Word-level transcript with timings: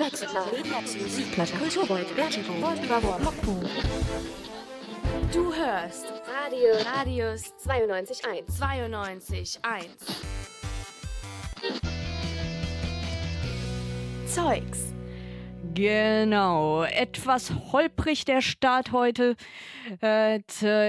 Musikplatte, 0.00 1.52
Kulturbeut, 1.58 2.08
Vertigo, 2.16 2.52
Lockpool. 3.22 3.68
Du 5.32 5.52
hörst 5.52 6.06
Radio 6.26 6.72
Radius 6.96 7.52
92.1. 7.66 8.44
92.1. 8.48 9.60
Zeugs. 14.26 14.99
Genau, 15.74 16.82
etwas 16.82 17.52
holprig 17.72 18.24
der 18.24 18.40
Start 18.40 18.90
heute. 18.90 19.36
Äh, 20.02 20.40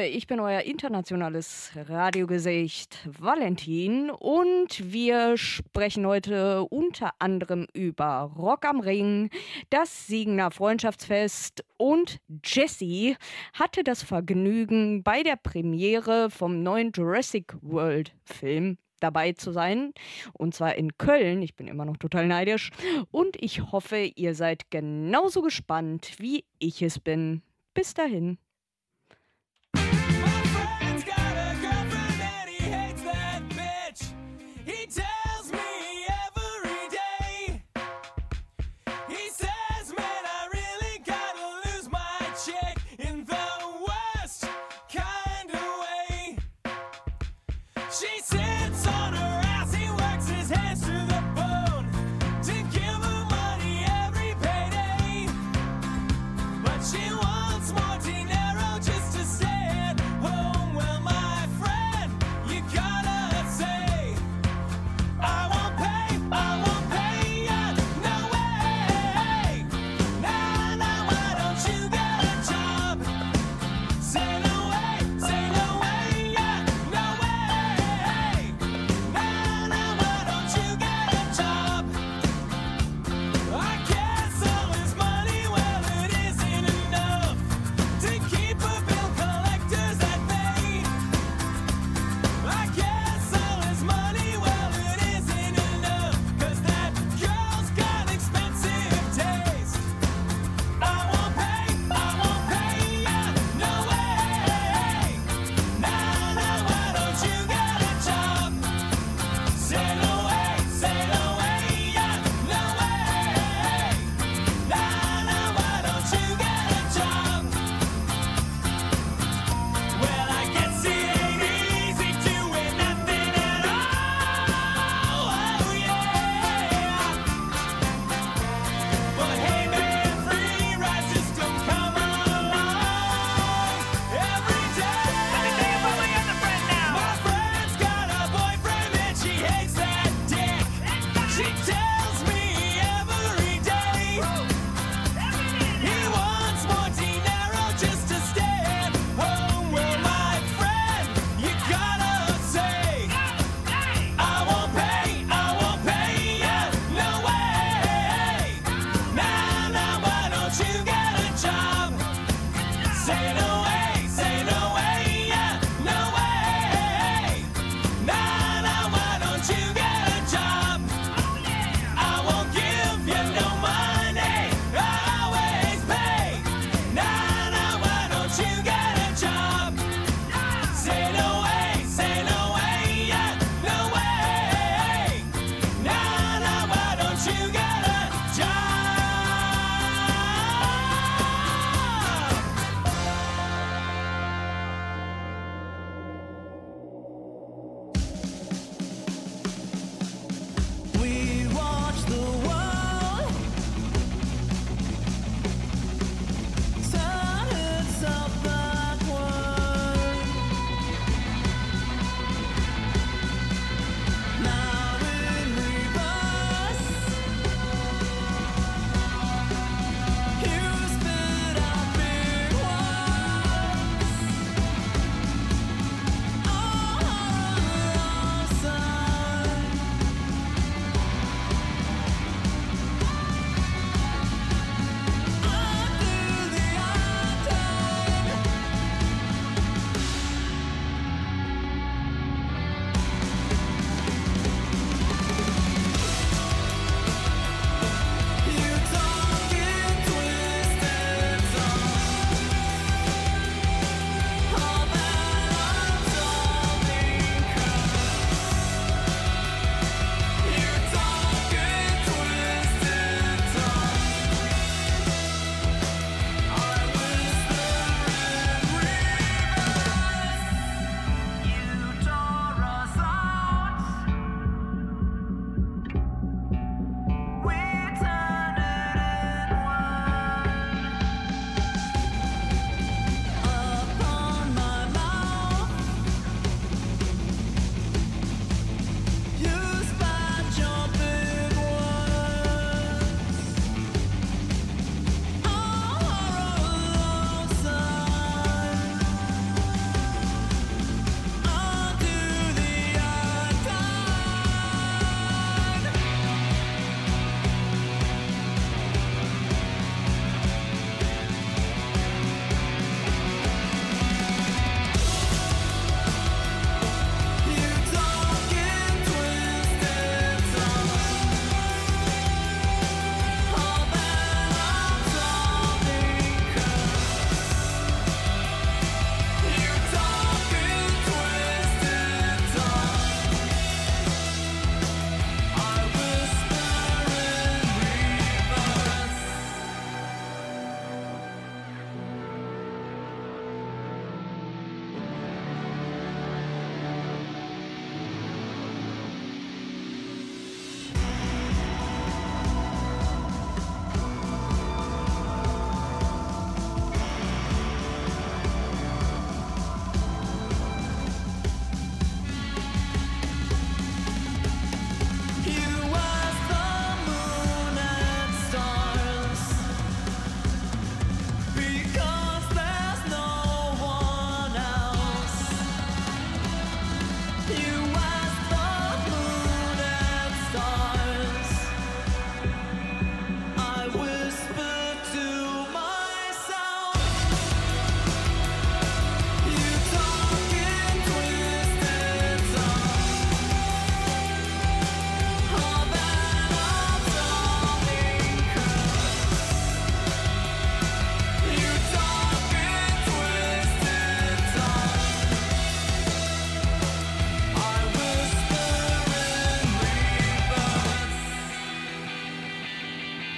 ich 0.10 0.26
bin 0.26 0.40
euer 0.40 0.62
internationales 0.62 1.72
Radiogesicht 1.76 2.98
Valentin 3.06 4.10
und 4.10 4.92
wir 4.92 5.38
sprechen 5.38 6.08
heute 6.08 6.64
unter 6.64 7.12
anderem 7.20 7.68
über 7.74 8.32
Rock 8.36 8.66
am 8.66 8.80
Ring, 8.80 9.30
das 9.70 10.08
Siegener 10.08 10.50
Freundschaftsfest 10.50 11.64
und 11.78 12.18
Jessie 12.44 13.18
hatte 13.54 13.84
das 13.84 14.02
Vergnügen, 14.02 15.04
bei 15.04 15.22
der 15.22 15.36
Premiere 15.36 16.32
vom 16.32 16.64
neuen 16.64 16.92
Jurassic 16.92 17.54
World 17.62 18.14
Film 18.24 18.78
dabei 19.02 19.34
zu 19.34 19.52
sein. 19.52 19.94
Und 20.34 20.56
zwar 20.56 20.76
in 20.76 20.98
Köln. 20.98 21.42
Ich 21.42 21.56
bin 21.56 21.68
immer 21.68 21.86
noch 21.86 21.98
total 21.98 22.28
neidisch. 22.28 22.72
Und 23.12 23.42
ich 23.42 23.72
hoffe, 23.72 24.12
ihr 24.16 24.36
seid 24.36 24.72
genauso 24.72 25.42
gespannt, 25.42 26.14
wie 26.18 26.46
ich 26.60 26.82
es 26.82 27.00
bin. 27.00 27.42
Bis 27.74 27.94
dahin. 27.94 28.38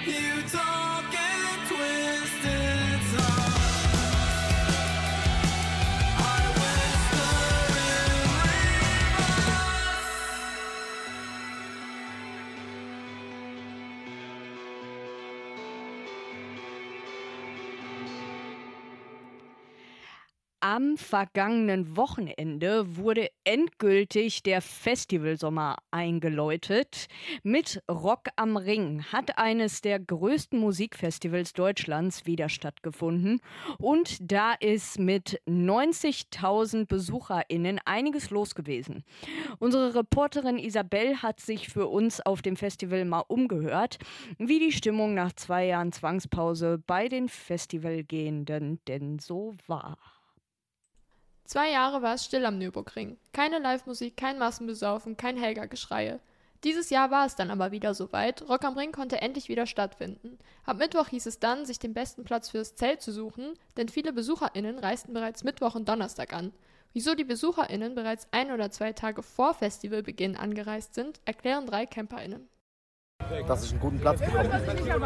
You 0.05 0.41
talk 0.51 0.92
Am 20.73 20.97
vergangenen 20.97 21.97
Wochenende 21.97 22.97
wurde 22.97 23.29
endgültig 23.43 24.41
der 24.41 24.59
Festivalsommer 24.59 25.77
eingeläutet. 25.91 27.05
Mit 27.43 27.83
Rock 27.87 28.29
am 28.37 28.57
Ring 28.57 29.03
hat 29.03 29.37
eines 29.37 29.81
der 29.81 29.99
größten 29.99 30.59
Musikfestivals 30.59 31.53
Deutschlands 31.53 32.25
wieder 32.25 32.49
stattgefunden. 32.49 33.39
Und 33.77 34.17
da 34.19 34.53
ist 34.53 34.97
mit 34.97 35.39
90.000 35.47 36.87
BesucherInnen 36.87 37.79
einiges 37.85 38.31
los 38.31 38.55
gewesen. 38.55 39.03
Unsere 39.59 39.93
Reporterin 39.93 40.57
Isabel 40.57 41.21
hat 41.21 41.39
sich 41.39 41.69
für 41.69 41.85
uns 41.85 42.19
auf 42.19 42.41
dem 42.41 42.55
Festival 42.55 43.05
mal 43.05 43.25
umgehört, 43.27 43.99
wie 44.39 44.57
die 44.57 44.71
Stimmung 44.71 45.13
nach 45.13 45.33
zwei 45.33 45.67
Jahren 45.67 45.91
Zwangspause 45.91 46.81
bei 46.87 47.09
den 47.09 47.29
Festivalgehenden 47.29 48.79
denn 48.87 49.19
so 49.19 49.53
war. 49.67 49.99
Zwei 51.53 51.69
Jahre 51.69 52.01
war 52.01 52.15
es 52.15 52.25
still 52.25 52.47
am 52.47 52.57
Nürburgring. 52.57 53.15
Keine 53.31 53.59
Live-Musik, 53.59 54.17
kein 54.17 54.39
Massenbesaufen, 54.39 55.17
kein 55.17 55.37
Helga-Geschreie. 55.37 56.19
Dieses 56.63 56.89
Jahr 56.89 57.11
war 57.11 57.27
es 57.27 57.35
dann 57.35 57.51
aber 57.51 57.69
wieder 57.69 57.93
soweit. 57.93 58.41
Rock 58.49 58.63
am 58.65 58.75
Ring 58.75 58.91
konnte 58.91 59.21
endlich 59.21 59.49
wieder 59.49 59.67
stattfinden. 59.67 60.39
Ab 60.65 60.77
Mittwoch 60.77 61.09
hieß 61.09 61.27
es 61.27 61.37
dann, 61.37 61.67
sich 61.67 61.77
den 61.77 61.93
besten 61.93 62.23
Platz 62.23 62.49
fürs 62.49 62.73
Zelt 62.73 63.03
zu 63.03 63.11
suchen, 63.11 63.53
denn 63.77 63.87
viele 63.87 64.13
BesucherInnen 64.13 64.79
reisten 64.79 65.13
bereits 65.13 65.43
Mittwoch 65.43 65.75
und 65.75 65.87
Donnerstag 65.87 66.33
an. 66.33 66.53
Wieso 66.91 67.13
die 67.13 67.23
BesucherInnen 67.23 67.93
bereits 67.93 68.27
ein 68.31 68.51
oder 68.51 68.71
zwei 68.71 68.93
Tage 68.93 69.21
vor 69.21 69.53
Festivalbeginn 69.53 70.35
angereist 70.35 70.95
sind, 70.95 71.21
erklären 71.25 71.67
drei 71.67 71.85
CamperInnen. 71.85 72.49
dass 73.47 73.65
ich 73.65 73.73
einen 73.73 73.79
guten 73.79 73.99
Platz 73.99 74.21
bekomme. 74.21 74.49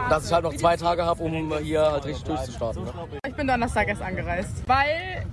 Dass 0.09 0.27
ich 0.27 0.31
halt 0.31 0.45
noch 0.45 0.55
zwei 0.55 0.77
Tage 0.77 1.03
habe, 1.03 1.21
um 1.21 1.57
hier 1.57 1.91
halt 1.91 2.05
richtig 2.05 2.23
durchzustarten. 2.23 2.85
Ne? 2.85 2.93
Ich 3.27 3.35
bin 3.35 3.47
Donnerstag 3.47 3.89
erst 3.89 4.01
angereist, 4.01 4.65
weil 4.65 5.27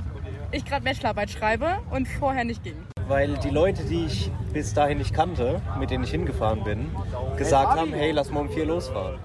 ich 0.55 0.65
gerade 0.65 0.85
Bachelorarbeit 0.85 1.31
schreibe 1.31 1.83
und 1.91 2.07
vorher 2.07 2.45
nicht 2.45 2.63
ging. 2.63 2.77
weil 3.09 3.37
die 3.39 3.51
Leute, 3.51 3.85
die 3.85 4.07
ich 4.07 4.31
bis 4.53 4.73
dahin 4.73 4.99
nicht 4.99 5.13
kannte, 5.13 5.61
mit 5.79 5.91
denen 5.91 6.05
ich 6.05 6.11
hingefahren 6.11 6.65
bin, 6.65 6.91
gesagt 7.37 7.79
haben, 7.79 7.93
hey, 7.93 8.13
lass 8.13 8.31
mal 8.31 8.41
um 8.41 8.49
vier 8.49 8.65
losfahren. 8.65 9.19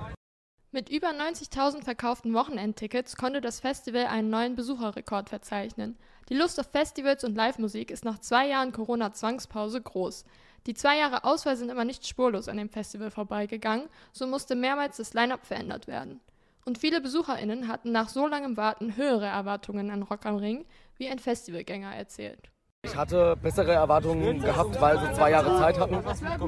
Mit 0.72 0.90
über 0.90 1.08
90.000 1.08 1.84
verkauften 1.84 2.34
Wochenendtickets 2.34 3.16
konnte 3.16 3.42
das 3.42 3.60
Festival 3.60 4.08
einen 4.08 4.30
neuen 4.30 4.56
Besucherrekord 4.56 5.30
verzeichnen. 5.30 5.98
Die 6.30 6.36
Lust 6.36 6.60
auf 6.60 6.68
Festivals 6.72 7.24
und 7.24 7.36
Live-Musik 7.36 7.90
ist 7.90 8.06
nach 8.06 8.20
zwei 8.20 8.48
Jahren 8.48 8.72
Corona-Zwangspause 8.72 9.82
groß. 9.82 10.26
Die 10.68 10.74
zwei 10.74 10.98
Jahre 10.98 11.24
Auswahl 11.24 11.56
sind 11.56 11.72
aber 11.72 11.86
nicht 11.86 12.06
spurlos 12.06 12.50
an 12.50 12.58
dem 12.58 12.70
Festival 12.70 13.12
vorbeigegangen, 13.12 13.88
so 14.12 14.28
musste 14.28 14.56
mehrmals 14.56 14.98
das 14.98 15.14
Line-up 15.14 15.46
verändert 15.46 15.88
werden. 15.88 16.20
Und 16.66 16.78
viele 16.78 17.02
BesucherInnen 17.02 17.68
hatten 17.68 17.92
nach 17.92 18.10
so 18.10 18.28
langem 18.28 18.58
Warten 18.58 18.96
höhere 18.96 19.26
Erwartungen 19.26 19.90
an 19.90 20.04
Rock 20.04 20.26
am 20.26 20.36
Ring, 20.36 20.66
wie 21.00 21.10
ein 21.10 21.20
Festivalgänger 21.20 21.96
erzählt. 21.96 22.52
Ich 22.84 22.96
hatte 22.96 23.36
bessere 23.42 23.74
Erwartungen 23.74 24.40
gehabt, 24.40 24.80
weil 24.80 24.98
sie 25.00 25.12
zwei 25.14 25.32
Jahre 25.32 25.58
Zeit 25.58 25.78
hatten. 25.78 25.98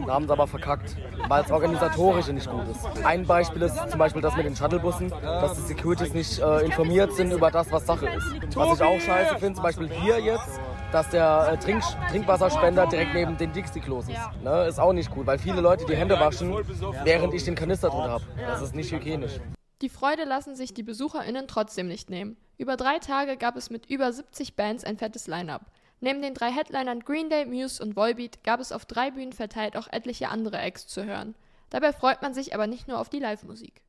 Haben 0.10 0.28
sie 0.28 0.32
aber 0.32 0.48
verkackt, 0.48 0.96
weil 1.28 1.44
es 1.44 1.52
organisatorisch 1.52 2.28
nicht 2.28 2.50
gut 2.50 2.70
ist. 2.70 2.86
Ein 3.04 3.26
Beispiel 3.26 3.64
ist 3.64 3.76
zum 3.90 4.00
Beispiel 4.00 4.22
das 4.22 4.38
mit 4.38 4.46
den 4.46 4.56
Shuttlebussen, 4.56 5.10
dass 5.10 5.56
die 5.56 5.62
Securities 5.62 6.14
nicht 6.14 6.40
äh, 6.40 6.66
informiert 6.66 7.14
sind 7.14 7.32
über 7.32 7.52
das, 7.52 7.70
was 7.70 7.86
Sache 7.86 8.08
ist. 8.08 8.56
Was 8.56 8.78
ich 8.80 8.82
auch 8.86 9.00
scheiße 9.00 9.40
finde, 9.40 9.56
zum 9.56 9.64
Beispiel 9.64 9.90
hier 9.90 10.20
jetzt, 10.20 10.62
dass 10.94 11.10
der 11.10 11.50
äh, 11.52 11.58
Trink 11.58 11.84
Trinkwasserspender 12.10 12.88
direkt 12.88 13.14
neben 13.14 13.38
den 13.38 13.52
Dixie-Klos 13.52 14.06
ist. 14.08 14.44
Ne? 14.44 14.68
Ist 14.68 14.80
auch 14.80 14.94
nicht 14.94 15.12
gut, 15.12 15.28
weil 15.28 15.38
viele 15.38 15.60
Leute 15.60 15.86
die 15.86 15.98
Hände 15.98 16.18
waschen, 16.18 16.56
während 17.04 17.34
ich 17.34 17.44
den 17.44 17.56
Kanister 17.56 17.90
drin 17.90 18.10
habe. 18.10 18.24
Das 18.38 18.62
ist 18.62 18.74
nicht 18.74 18.90
hygienisch. 18.94 19.42
Die 19.82 19.90
Freude 19.90 20.26
lassen 20.26 20.56
sich 20.56 20.76
die 20.76 20.84
BesucherInnen 20.84 21.48
trotzdem 21.48 21.88
nicht 21.88 22.12
nehmen. 22.12 22.38
Über 22.60 22.78
drei 22.78 23.00
Tage 23.00 23.36
gab 23.36 23.56
es 23.56 23.72
mit 23.72 23.88
über 23.88 24.14
70 24.14 24.56
Bands 24.56 24.84
ein 24.84 24.98
fettes 24.98 25.26
Line-up. 25.26 25.66
Neben 26.02 26.22
den 26.22 26.36
drei 26.36 26.52
Headlinern 26.52 27.00
Green 27.00 27.30
Day, 27.30 27.46
Muse 27.46 27.82
und 27.82 27.96
Volbeat 27.96 28.44
gab 28.44 28.60
es 28.60 28.72
auf 28.72 28.86
drei 28.86 29.10
Bühnen 29.10 29.34
verteilt 29.34 29.76
auch 29.76 29.88
etliche 29.88 30.30
andere 30.30 30.60
Acts 30.60 30.86
zu 30.88 31.06
hören. 31.06 31.34
Dabei 31.72 31.94
freut 31.94 32.22
man 32.22 32.36
sich 32.36 32.54
aber 32.54 32.68
nicht 32.68 32.88
nur 32.88 33.00
auf 33.00 33.10
die 33.10 33.20
Live-Musik. 33.20 33.82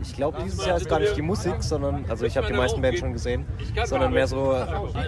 Ich 0.00 0.14
glaube, 0.14 0.38
dieses 0.44 0.64
Jahr 0.64 0.76
ist 0.76 0.88
gar 0.88 1.00
nicht 1.00 1.16
die 1.16 1.22
Musik, 1.22 1.62
sondern, 1.62 2.04
also 2.08 2.24
ich 2.24 2.36
habe 2.36 2.46
die 2.46 2.52
meisten 2.52 2.80
Bands 2.80 3.00
schon 3.00 3.12
gesehen, 3.12 3.46
sondern 3.84 4.12
mehr 4.12 4.26
so 4.26 4.52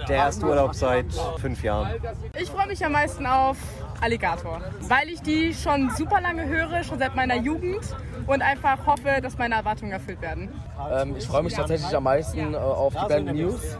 der 0.07 0.15
erste 0.15 0.45
Urlaub 0.45 0.75
seit 0.75 1.05
fünf 1.37 1.63
Jahren. 1.63 1.93
Ich 2.37 2.49
freue 2.49 2.67
mich 2.67 2.83
am 2.85 2.91
meisten 2.91 3.25
auf 3.25 3.57
Alligator, 4.01 4.61
weil 4.81 5.09
ich 5.09 5.21
die 5.21 5.53
schon 5.53 5.89
super 5.91 6.19
lange 6.21 6.45
höre, 6.45 6.83
schon 6.83 6.99
seit 6.99 7.15
meiner 7.15 7.35
Jugend 7.35 7.95
und 8.27 8.41
einfach 8.41 8.85
hoffe, 8.85 9.21
dass 9.21 9.37
meine 9.37 9.55
Erwartungen 9.55 9.91
erfüllt 9.91 10.21
werden. 10.21 10.49
Ähm, 10.91 11.15
ich 11.17 11.25
freue 11.25 11.43
mich 11.43 11.53
tatsächlich 11.53 11.95
am 11.95 12.03
meisten 12.03 12.53
äh, 12.53 12.57
auf 12.57 12.93
die 12.93 13.07
Band 13.07 13.33
News, 13.33 13.77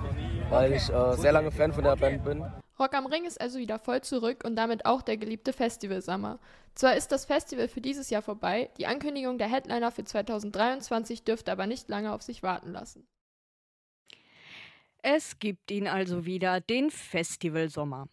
weil 0.49 0.73
ich 0.73 0.89
äh, 0.89 1.13
sehr 1.17 1.31
lange 1.31 1.51
Fan 1.51 1.73
von 1.73 1.83
der 1.83 1.95
Band 1.95 2.23
bin. 2.23 2.43
Rock 2.79 2.95
am 2.95 3.05
Ring 3.05 3.25
ist 3.25 3.39
also 3.39 3.59
wieder 3.59 3.77
voll 3.77 4.01
zurück 4.01 4.43
und 4.43 4.55
damit 4.55 4.87
auch 4.87 5.03
der 5.03 5.17
geliebte 5.17 5.53
Festivalsommer. 5.53 6.39
Zwar 6.75 6.95
ist 6.95 7.11
das 7.11 7.25
Festival 7.25 7.67
für 7.67 7.81
dieses 7.81 8.09
Jahr 8.09 8.21
vorbei, 8.21 8.71
die 8.77 8.87
Ankündigung 8.87 9.37
der 9.37 9.49
Headliner 9.49 9.91
für 9.91 10.03
2023 10.03 11.23
dürfte 11.23 11.51
aber 11.51 11.67
nicht 11.67 11.89
lange 11.89 12.13
auf 12.13 12.21
sich 12.21 12.43
warten 12.43 12.71
lassen. 12.71 13.07
Es 15.03 15.39
gibt 15.39 15.71
ihn 15.71 15.87
also 15.87 16.25
wieder, 16.25 16.61
den 16.61 16.91
Festivalsommer. 16.91 18.07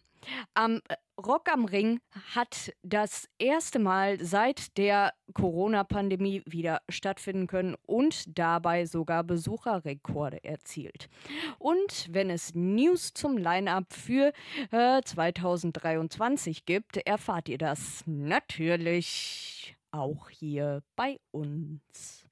Am 0.53 0.81
äh, 0.87 0.95
Rock 1.19 1.49
am 1.51 1.65
Ring 1.65 1.99
hat 2.33 2.71
das 2.81 3.27
erste 3.39 3.77
Mal 3.77 4.23
seit 4.23 4.77
der 4.77 5.13
Corona-Pandemie 5.33 6.43
wieder 6.45 6.81
stattfinden 6.87 7.47
können 7.47 7.75
und 7.85 8.37
dabei 8.37 8.85
sogar 8.85 9.23
Besucherrekorde 9.23 10.43
erzielt. 10.43 11.09
Und 11.57 12.07
wenn 12.11 12.29
es 12.29 12.55
News 12.55 13.13
zum 13.13 13.37
Line-up 13.37 13.91
für 13.93 14.31
äh, 14.71 15.01
2023 15.03 16.65
gibt, 16.65 16.97
erfahrt 16.97 17.49
ihr 17.49 17.57
das 17.57 18.03
natürlich 18.05 19.75
auch 19.91 20.29
hier 20.29 20.83
bei 20.95 21.19
uns. 21.31 22.25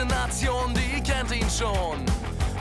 Ganze 0.00 0.14
Nation, 0.14 0.74
die 0.74 1.00
kennt 1.02 1.30
ihn 1.32 1.48
schon. 1.50 2.04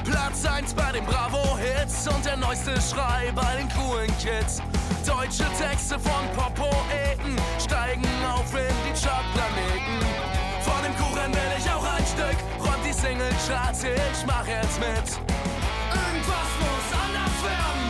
Platz 0.04 0.46
1 0.46 0.74
bei 0.74 0.92
den 0.92 1.06
Bravo-Hits 1.06 2.08
und 2.08 2.26
der 2.26 2.38
neueste 2.38 2.74
Schrei 2.82 3.32
bei 3.36 3.58
den 3.58 3.70
coolen 3.70 4.10
Kids. 4.18 4.62
Deutsche 5.06 5.46
Texte 5.58 6.00
von 6.00 6.28
Pop-Poeten 6.36 7.36
steigen 7.60 8.04
auf 8.26 8.54
in 8.54 8.76
die 8.86 9.00
Chartplaneten. 9.00 10.00
Von 10.62 10.84
dem 10.84 10.96
Kuchen 10.98 11.34
will 11.34 11.54
ich 11.58 11.70
auch 11.70 11.84
ein 11.84 12.06
Stück, 12.06 12.38
räumt 12.60 12.86
die 12.86 12.94
Single-Charts, 12.94 13.84
ich 13.84 14.26
mach 14.26 14.48
jetzt 14.48 14.80
mit. 14.80 15.08
Irgendwas 15.94 16.50
muss 16.60 16.88
anders 16.94 17.38
werden, 17.44 17.89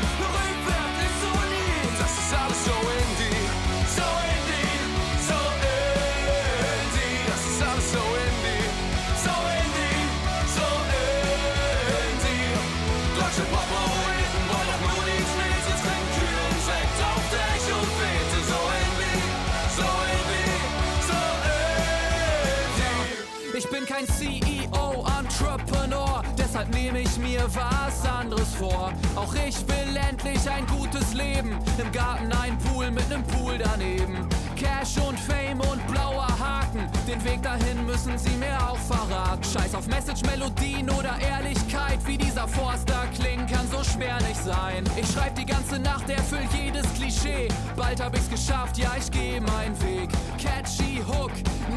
kein 23.99 24.07
CEO, 24.07 25.05
Entrepreneur, 25.19 26.23
deshalb 26.37 26.69
nehme 26.73 27.01
ich 27.01 27.17
mir 27.17 27.43
was 27.53 28.05
anderes 28.05 28.53
vor. 28.55 28.93
Auch 29.15 29.33
ich 29.33 29.57
will 29.67 29.97
endlich 29.97 30.49
ein 30.49 30.65
gutes 30.67 31.13
Leben. 31.13 31.57
Im 31.77 31.91
Garten 31.91 32.31
ein 32.31 32.57
Pool 32.59 32.91
mit 32.91 33.09
nem 33.09 33.23
Pool 33.23 33.57
daneben. 33.57 34.27
Cash 34.59 34.97
und 35.07 35.17
Fame 35.17 35.61
und 35.61 35.87
blauer 35.87 36.27
Haken. 36.27 36.89
Den 37.07 37.23
Weg 37.23 37.41
dahin 37.41 37.85
müssen 37.85 38.17
sie 38.17 38.35
mir 38.35 38.57
auch 38.69 38.77
verraten. 38.77 39.41
Scheiß 39.43 39.73
auf 39.73 39.87
Message, 39.87 40.21
Melodien 40.23 40.89
oder 40.89 41.17
Ehrlichkeit. 41.21 41.99
Wie 42.05 42.17
dieser 42.17 42.45
Forster 42.45 43.07
klingt, 43.15 43.49
kann 43.49 43.65
so 43.71 43.81
schwer 43.83 44.17
nicht 44.27 44.43
sein. 44.43 44.83
Ich 44.97 45.09
schreib 45.11 45.35
die 45.35 45.45
ganze 45.45 45.79
Nacht, 45.79 46.09
erfüll 46.09 46.45
jedes 46.53 46.85
Klischee. 46.93 47.47
Bald 47.77 48.03
hab 48.03 48.13
ich's 48.17 48.29
geschafft, 48.29 48.77
ja, 48.77 48.91
ich 48.99 49.09
geh 49.09 49.39
meinen 49.39 49.81
Weg. 49.81 50.09
Catchy 50.37 51.01
Hook, 51.07 51.31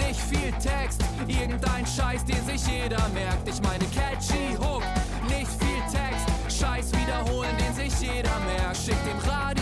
nicht 0.04 0.20
viel 0.20 0.50
Text. 0.52 1.02
Irgendein 1.28 1.86
Scheiß, 1.86 2.24
den 2.24 2.44
sich 2.44 2.66
jeder 2.66 3.08
merkt. 3.10 3.48
Ich 3.48 3.62
meine 3.62 3.84
catchy 3.94 4.56
Hook, 4.58 4.82
nicht 5.28 5.50
viel 5.62 5.82
Text. 5.90 6.60
Scheiß 6.60 6.90
wiederholen, 6.92 7.56
den 7.58 7.74
sich 7.74 8.00
jeder 8.00 8.36
merkt. 8.40 8.76
Schick 8.76 8.98
dem 9.04 9.18
Radio 9.30 9.61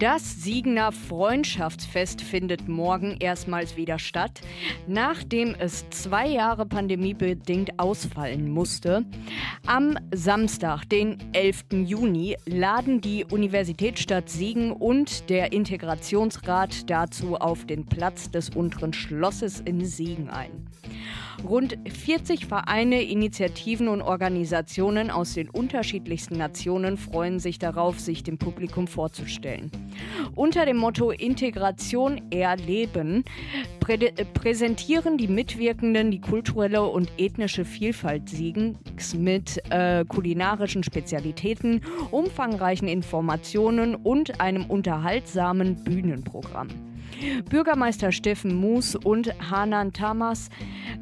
Das 0.00 0.44
Siegener 0.44 0.92
Freundschaftsfest 0.92 2.20
findet 2.20 2.68
morgen 2.68 3.16
erstmals 3.18 3.76
wieder 3.76 3.98
statt, 3.98 4.40
nachdem 4.86 5.56
es 5.58 5.90
zwei 5.90 6.28
Jahre 6.28 6.66
pandemiebedingt 6.66 7.80
ausfallen 7.80 8.48
musste. 8.48 9.04
Am 9.66 9.98
Samstag, 10.14 10.84
den 10.84 11.18
11. 11.32 11.64
Juni, 11.84 12.36
laden 12.46 13.00
die 13.00 13.24
Universitätsstadt 13.24 14.28
Siegen 14.28 14.70
und 14.70 15.28
der 15.30 15.52
Integrationsrat 15.52 16.88
dazu 16.88 17.34
auf 17.34 17.66
den 17.66 17.84
Platz 17.84 18.30
des 18.30 18.50
unteren 18.50 18.92
Schlosses 18.92 19.58
in 19.58 19.84
Siegen 19.84 20.30
ein. 20.30 20.68
Rund 21.46 21.78
40 21.88 22.46
Vereine, 22.46 23.02
Initiativen 23.02 23.88
und 23.88 24.02
Organisationen 24.02 25.10
aus 25.10 25.34
den 25.34 25.48
unterschiedlichsten 25.48 26.36
Nationen 26.36 26.96
freuen 26.96 27.38
sich 27.38 27.58
darauf, 27.58 28.00
sich 28.00 28.22
dem 28.22 28.38
Publikum 28.38 28.86
vorzustellen. 28.86 29.70
Unter 30.34 30.66
dem 30.66 30.76
Motto 30.76 31.10
Integration 31.10 32.20
erleben 32.30 33.24
prä 33.80 33.94
äh, 33.94 34.24
präsentieren 34.24 35.16
die 35.16 35.28
Mitwirkenden 35.28 36.10
die 36.10 36.20
kulturelle 36.20 36.82
und 36.82 37.10
ethnische 37.18 37.64
Vielfalt 37.64 38.28
Siegens 38.28 39.14
mit 39.14 39.62
äh, 39.70 40.04
kulinarischen 40.04 40.82
Spezialitäten, 40.82 41.82
umfangreichen 42.10 42.88
Informationen 42.88 43.94
und 43.94 44.40
einem 44.40 44.64
unterhaltsamen 44.66 45.76
Bühnenprogramm. 45.84 46.68
Bürgermeister 47.48 48.12
Steffen 48.12 48.54
Moos 48.54 48.94
und 48.94 49.32
Hanan 49.50 49.92
Tamas 49.92 50.48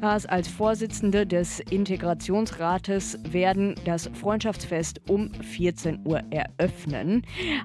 als 0.01 0.47
Vorsitzende 0.47 1.25
des 1.25 1.59
Integrationsrates 1.59 3.19
werden 3.31 3.75
das 3.85 4.09
Freundschaftsfest 4.13 5.01
um 5.09 5.31
14 5.33 6.01
Uhr 6.05 6.21
eröffnen. 6.29 7.23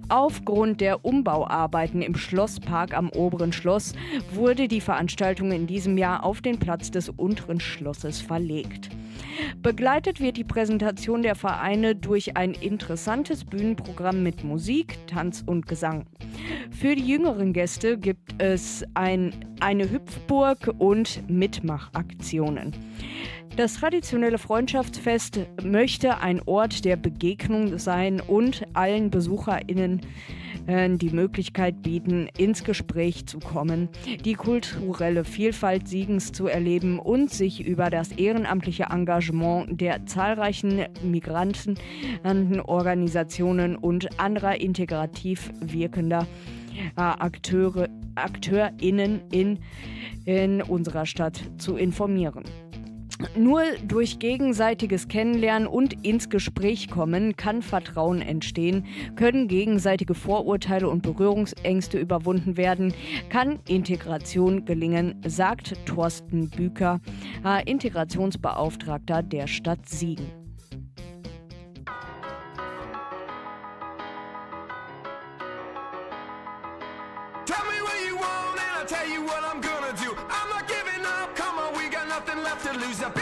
Aufgrund 0.08 0.80
der 0.80 1.04
Umbauarbeiten 1.04 2.02
im 2.02 2.14
Schlosspark 2.14 2.94
am 2.96 3.10
oberen 3.10 3.52
Schloss 3.52 3.92
wurde 4.32 4.68
die 4.68 4.80
Veranstaltung 4.80 5.52
in 5.52 5.66
diesem 5.66 5.98
Jahr 5.98 6.24
auf 6.24 6.40
den 6.40 6.58
Platz 6.58 6.90
des 6.90 7.08
unteren 7.08 7.60
Schlosses 7.60 8.20
verlegt. 8.20 8.90
Begleitet 9.62 10.20
wird 10.20 10.36
die 10.36 10.44
Präsentation 10.44 11.22
der 11.22 11.34
Vereine 11.34 11.94
durch 11.94 12.36
ein 12.36 12.52
interessantes 12.54 13.44
Bühnenprogramm 13.44 14.22
mit 14.22 14.44
Musik, 14.44 14.98
Tanz 15.06 15.42
und 15.46 15.66
Gesang. 15.66 16.06
Für 16.70 16.94
die 16.94 17.06
jüngeren 17.06 17.52
Gäste 17.52 17.98
gibt 17.98 18.42
es 18.42 18.84
ein, 18.94 19.32
eine 19.60 19.90
Hüpfburg 19.90 20.74
und 20.78 21.28
Mitmachaktionen. 21.28 22.72
Das 23.56 23.74
traditionelle 23.74 24.38
Freundschaftsfest 24.38 25.40
möchte 25.62 26.18
ein 26.18 26.40
Ort 26.46 26.86
der 26.86 26.96
Begegnung 26.96 27.78
sein 27.78 28.20
und 28.20 28.62
allen 28.72 29.10
BesucherInnen 29.10 30.00
die 30.66 31.10
Möglichkeit 31.10 31.82
bieten, 31.82 32.28
ins 32.38 32.64
Gespräch 32.64 33.26
zu 33.26 33.40
kommen, 33.40 33.88
die 34.24 34.34
kulturelle 34.34 35.24
Vielfalt 35.24 35.88
Siegens 35.88 36.32
zu 36.32 36.46
erleben 36.46 36.98
und 36.98 37.30
sich 37.30 37.66
über 37.66 37.90
das 37.90 38.12
ehrenamtliche 38.12 38.84
Engagement 38.90 39.80
der 39.80 40.06
zahlreichen 40.06 40.84
Migranten, 41.02 41.76
Organisationen 42.64 43.76
und 43.76 44.20
anderer 44.20 44.60
integrativ 44.60 45.50
wirkender 45.60 46.26
äh, 46.96 47.00
Akteure, 47.00 47.88
AkteurInnen 48.14 49.22
in, 49.30 49.58
in 50.24 50.62
unserer 50.62 51.06
Stadt 51.06 51.42
zu 51.58 51.76
informieren. 51.76 52.44
Nur 53.36 53.62
durch 53.86 54.18
gegenseitiges 54.18 55.08
Kennenlernen 55.08 55.66
und 55.66 56.04
ins 56.06 56.28
Gespräch 56.28 56.88
kommen 56.90 57.36
kann 57.36 57.62
Vertrauen 57.62 58.20
entstehen, 58.20 58.86
können 59.16 59.48
gegenseitige 59.48 60.14
Vorurteile 60.14 60.88
und 60.88 61.02
Berührungsängste 61.02 61.98
überwunden 61.98 62.56
werden, 62.56 62.94
kann 63.28 63.58
Integration 63.66 64.64
gelingen, 64.64 65.20
sagt 65.26 65.74
Thorsten 65.86 66.50
Büker, 66.50 67.00
äh, 67.44 67.68
Integrationsbeauftragter 67.70 69.22
der 69.22 69.46
Stadt 69.46 69.88
Siegen. 69.88 70.26
Tell 77.44 77.56
me 77.64 77.82
what 77.82 78.06
you 78.06 78.14
want 78.14 78.60
and 78.60 78.70
I'll 78.78 78.86
tell 78.86 79.08
you 79.08 79.22
what 79.22 79.42
I'm 79.42 79.60
gonna 79.60 79.71
got 82.54 82.64
nothing 82.64 82.72
left 82.72 82.82
to 82.82 82.86
lose. 82.86 83.02
I've 83.02 83.14
been 83.14 83.21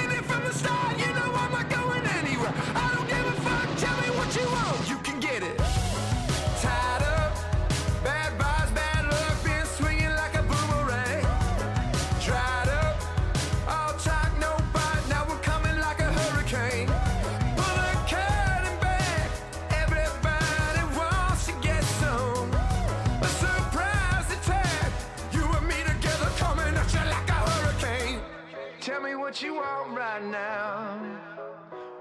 what 29.31 29.43
you 29.43 29.55
want 29.55 29.97
right 29.97 30.25
now. 30.25 31.01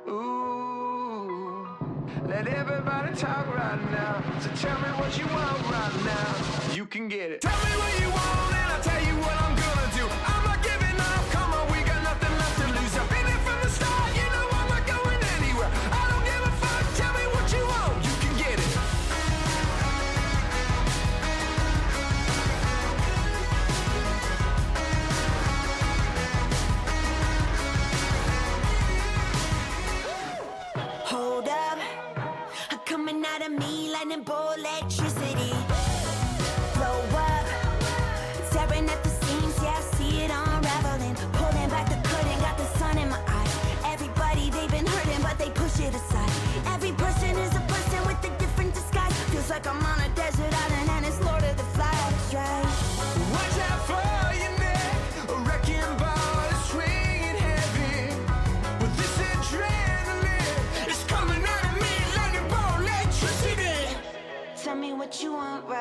Ooh. 0.07 1.67
Let 2.27 2.47
everybody 2.47 3.15
talk 3.15 3.45
right 3.53 3.91
now. 3.91 4.23
So 4.39 4.49
tell 4.67 4.79
me 4.79 4.89
what 4.97 5.15
you 5.15 5.27
want 5.27 5.61
right 5.69 6.05
now. 6.05 6.73
You 6.73 6.87
can 6.87 7.07
get 7.07 7.29
it. 7.29 7.41
Tell 7.41 7.51
me 7.51 7.77
what 7.77 7.99
you 8.01 8.09
want 8.09 8.55
and 8.55 8.71
I'll 8.71 8.81
tell 8.81 9.03
you 9.05 9.13
what 9.21 9.38
And 34.01 34.23
bullets. 34.23 34.98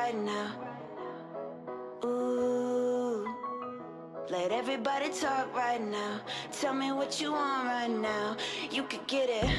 right 0.09 0.23
now. 0.23 0.51
Ooh, 2.05 3.27
let 4.29 4.51
everybody 4.51 5.09
talk 5.09 5.53
right 5.55 5.81
now. 5.81 6.21
Tell 6.51 6.73
me 6.73 6.91
what 6.91 7.21
you 7.21 7.33
want 7.33 7.65
right 7.65 7.89
now. 7.89 8.35
You 8.71 8.83
could 8.83 9.05
get 9.07 9.29
it. 9.29 9.49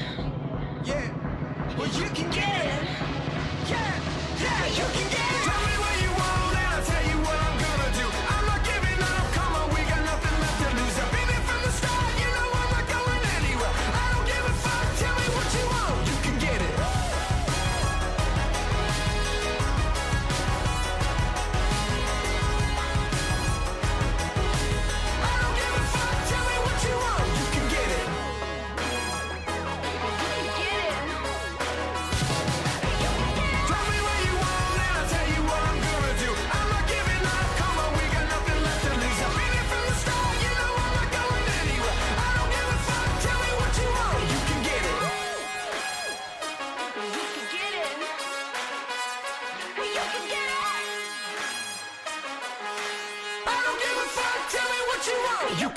Yeah, 0.85 1.77
well, 1.79 1.87
you, 1.89 2.09
can, 2.11 2.31
get, 2.31 2.65
it. 2.67 2.89
Yeah, 3.69 4.01
yeah, 4.41 4.67
you 4.67 4.85
can 4.93 5.11
get 5.11 5.35
it. 5.35 5.40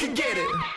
could 0.05 0.15
get 0.17 0.37
it. 0.37 0.72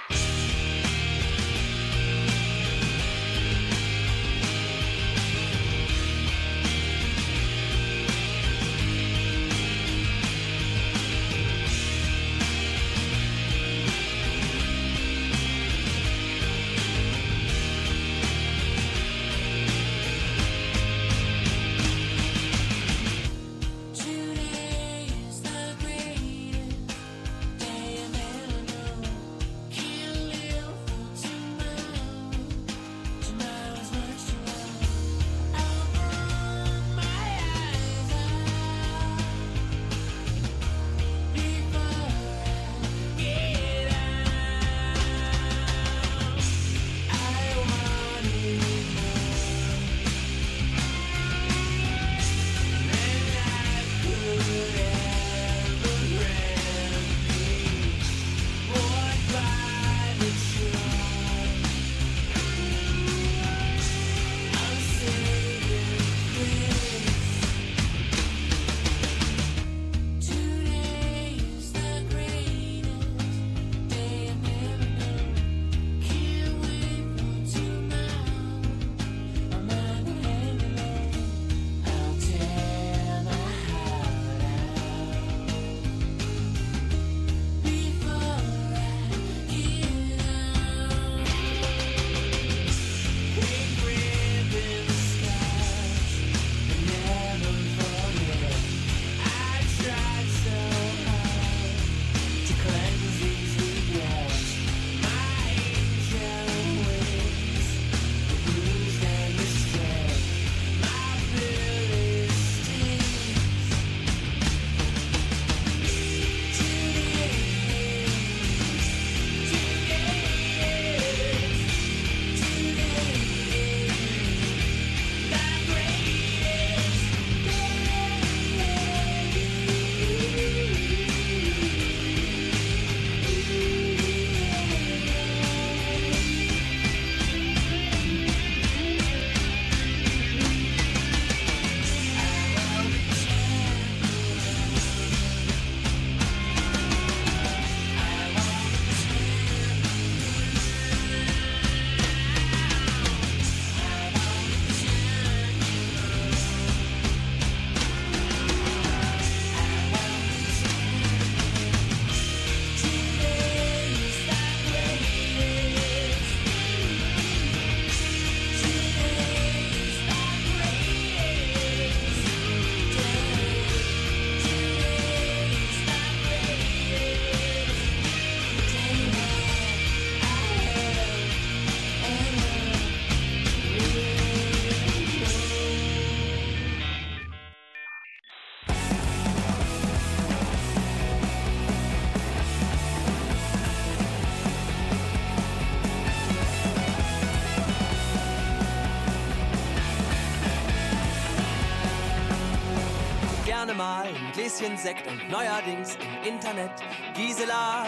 Gläschen 204.46 204.78
Sekt 204.78 205.04
und 205.08 205.28
neuerdings 205.28 205.96
im 205.96 206.34
Internet 206.34 206.70
Gisela, 207.14 207.84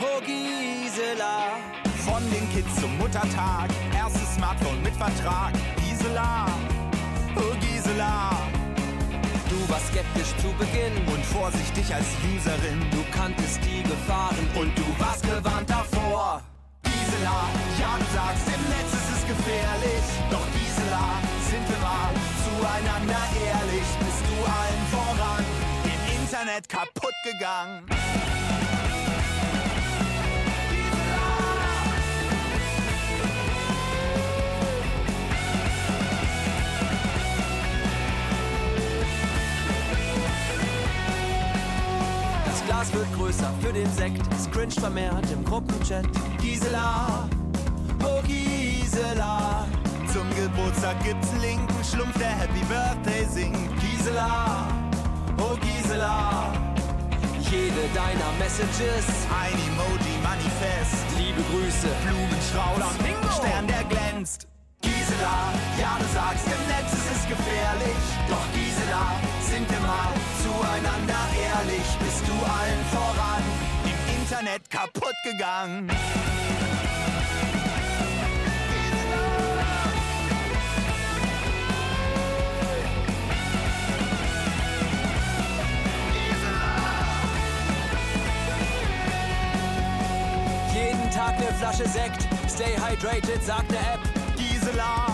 oh 0.00 0.20
Gisela. 0.20 1.60
Von 2.04 2.28
den 2.32 2.50
Kids 2.50 2.74
zum 2.80 2.98
Muttertag, 2.98 3.70
erstes 3.94 4.34
Smartphone 4.34 4.82
mit 4.82 4.94
Vertrag, 4.96 5.52
Gisela, 5.76 6.46
oh 7.36 7.54
Gisela. 7.60 8.30
Du 9.48 9.72
warst 9.72 9.86
skeptisch 9.92 10.34
zu 10.42 10.48
Beginn 10.58 10.96
und 11.06 11.24
vorsichtig 11.26 11.94
als 11.94 12.06
Userin. 12.34 12.80
Du 12.90 13.04
kanntest 13.16 13.60
die 13.62 13.84
Gefahren 13.84 14.48
und 14.58 14.76
du 14.76 14.84
warst 14.98 15.22
gewarnt 15.22 15.70
davor. 15.70 16.42
Gisela, 16.82 17.46
ja 17.78 17.94
du 17.96 18.06
sagst, 18.12 18.48
im 18.48 18.62
Netz 18.74 18.90
ist 18.92 19.10
es 19.14 19.22
gefährlich. 19.28 20.04
Doch 20.32 20.39
Internet 26.50 26.68
kaputt 26.68 27.14
gegangen. 27.22 27.86
Das 42.46 42.64
Glas 42.66 42.92
wird 42.92 43.06
größer 43.14 43.52
für 43.60 43.72
den 43.72 43.90
Sekt, 43.92 44.22
es 44.34 44.50
cringe 44.50 44.72
vermehrt 44.72 45.30
im 45.30 45.44
Gruppenchat. 45.44 46.04
Gisela, 46.40 47.28
oh 48.02 48.20
Gisela, 48.26 49.68
zum 50.12 50.28
Geburtstag 50.34 51.02
gibt's 51.04 51.30
einen 51.30 51.42
linken 51.42 51.84
Schlumpf, 51.84 52.18
der 52.18 52.30
Happy 52.30 52.64
Birthday 52.68 53.24
singt. 53.26 53.70
Gisela, 53.80 54.79
Gisela. 55.90 56.52
Jede 57.50 57.82
deiner 57.92 58.30
Messages, 58.38 59.06
Ein 59.42 59.58
Emoji-Manifest. 59.58 61.02
liebe 61.18 61.42
Grüße, 61.50 61.88
Blumenstrauß, 62.06 62.94
Flamingo. 62.94 63.28
Stern, 63.34 63.66
der 63.66 63.82
glänzt. 63.90 64.46
Gisela, 64.82 65.52
ja 65.80 65.98
du 65.98 66.06
sagst 66.14 66.46
im 66.46 66.62
Netz, 66.70 66.92
es 66.92 67.06
ist 67.16 67.28
gefährlich. 67.28 68.02
Doch 68.28 68.46
Gisela, 68.54 69.18
sind 69.42 69.68
wir 69.68 69.80
mal 69.80 70.14
zueinander 70.44 71.22
ehrlich. 71.42 71.88
Bist 71.98 72.22
du 72.22 72.34
allen 72.38 72.82
voran 72.94 73.42
im 73.84 74.20
Internet 74.22 74.70
kaputt 74.70 75.16
gegangen? 75.24 75.90
Tag 91.20 91.36
eine 91.36 91.52
Flasche 91.52 91.86
Sekt. 91.86 92.22
Stay 92.48 92.72
hydrated, 92.80 93.44
sagt 93.44 93.68
eine 93.68 93.92
App. 93.92 94.00
Gisela, 94.38 95.04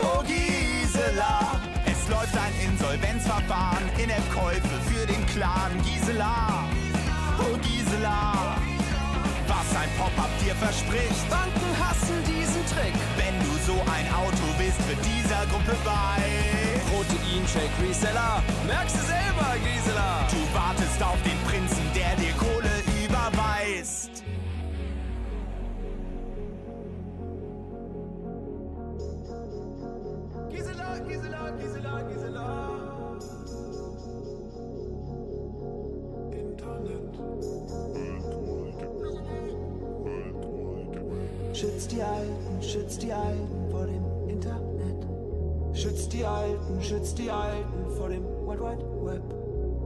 oh 0.00 0.20
Gisela. 0.26 1.62
Es 1.86 2.10
läuft 2.10 2.34
ein 2.34 2.54
Insolvenzverfahren, 2.58 3.86
In-App-Käufe 4.02 4.76
für 4.90 5.06
den 5.06 5.24
Clan. 5.26 5.70
Gisela, 5.86 6.66
oh 7.38 7.56
Gisela. 7.62 8.58
Was 9.46 9.68
ein 9.78 9.90
Pop-Up 9.96 10.32
dir 10.42 10.56
verspricht. 10.56 11.22
Banken 11.30 11.70
hassen 11.78 12.18
diesen 12.26 12.66
Trick. 12.66 12.96
Wenn 13.14 13.38
du 13.46 13.54
so 13.62 13.78
ein 13.94 14.06
Auto 14.18 14.46
bist, 14.58 14.82
wird 14.90 14.98
dieser 15.06 15.46
Gruppe 15.54 15.78
bei. 15.86 16.18
Protein-Shake 16.90 17.76
Reseller. 17.78 18.42
Merkst 18.66 18.96
du 18.96 19.02
selber, 19.06 19.54
Gisela? 19.62 20.26
Du 20.34 20.42
wartest 20.50 20.98
auf 21.00 21.22
den 21.22 21.38
Prinzen, 21.46 21.86
der 21.94 22.10
dir 22.18 22.34
Kohle 22.34 22.74
überweist. 23.06 24.31
Gisela, 31.12 31.50
Gisela, 31.60 32.02
Gisela, 32.08 32.46
Gisela. 36.30 36.72
Schützt 41.52 41.92
die 41.92 42.02
Alten, 42.02 42.62
schützt 42.62 43.02
die 43.02 43.12
Alten 43.12 43.70
vor 43.70 43.86
dem 43.86 44.04
Internet. 44.26 45.06
Schützt 45.74 46.14
die 46.14 46.24
Alten, 46.24 46.80
schützt 46.80 47.18
die 47.18 47.30
Alten 47.30 47.90
vor 47.98 48.08
dem 48.08 48.24
World 48.46 48.60
Wide 48.60 48.82
Web. 49.04 49.22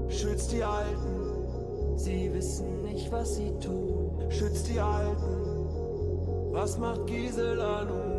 Schützt 0.08 0.52
die 0.52 0.62
Alten, 0.62 1.96
sie 1.96 2.32
wissen 2.32 2.82
nicht, 2.82 3.10
was 3.10 3.34
sie 3.34 3.50
tun. 3.58 4.12
Schützt 4.28 4.68
die 4.68 4.78
Alten, 4.78 6.52
was 6.52 6.78
macht 6.78 7.04
Gisela 7.08 7.84
nun? 7.84 8.16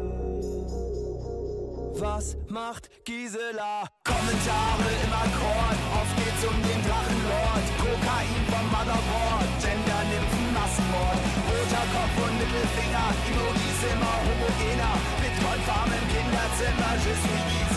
Was 1.99 2.37
macht 2.47 2.89
Gisela? 3.05 3.89
Kommentare 4.03 4.89
im 5.01 5.13
Akkord, 5.13 5.79
oft 5.97 6.13
geht's 6.17 6.43
um 6.45 6.57
den 6.61 6.81
Drachenlord. 6.85 7.65
Kokain 7.81 8.37
vom 8.53 8.65
Motherboard, 8.69 9.49
Gender, 9.57 10.01
Nymphen, 10.05 10.47
Massenmord. 10.53 11.21
Roter 11.49 11.85
Kopf 11.89 12.15
und 12.21 12.37
Mittelfinger, 12.37 13.07
Emojis 13.25 13.81
immer 13.89 14.15
homogener. 14.29 14.93
Bitcoin 15.21 15.61
Farm 15.65 15.89
im 15.89 16.05
Kinderzimmer, 16.13 16.93
je 17.01 17.13
suis 17.17 17.76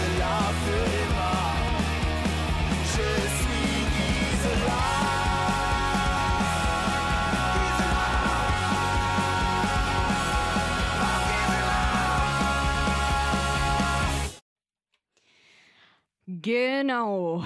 Genau. 16.42 17.44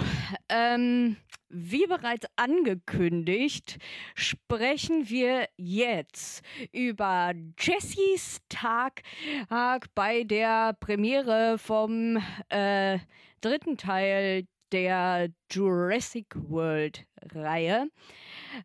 Ähm, 0.48 1.16
wie 1.48 1.86
bereits 1.86 2.26
angekündigt, 2.36 3.78
sprechen 4.14 5.08
wir 5.08 5.48
jetzt 5.56 6.42
über 6.72 7.32
Jessys 7.58 8.40
Tag 8.48 9.02
bei 9.94 10.24
der 10.24 10.74
Premiere 10.74 11.58
vom 11.58 12.18
äh, 12.48 12.98
dritten 13.40 13.76
Teil 13.76 14.46
der 14.74 15.28
Jurassic 15.52 16.34
World 16.48 17.06
Reihe. 17.32 17.88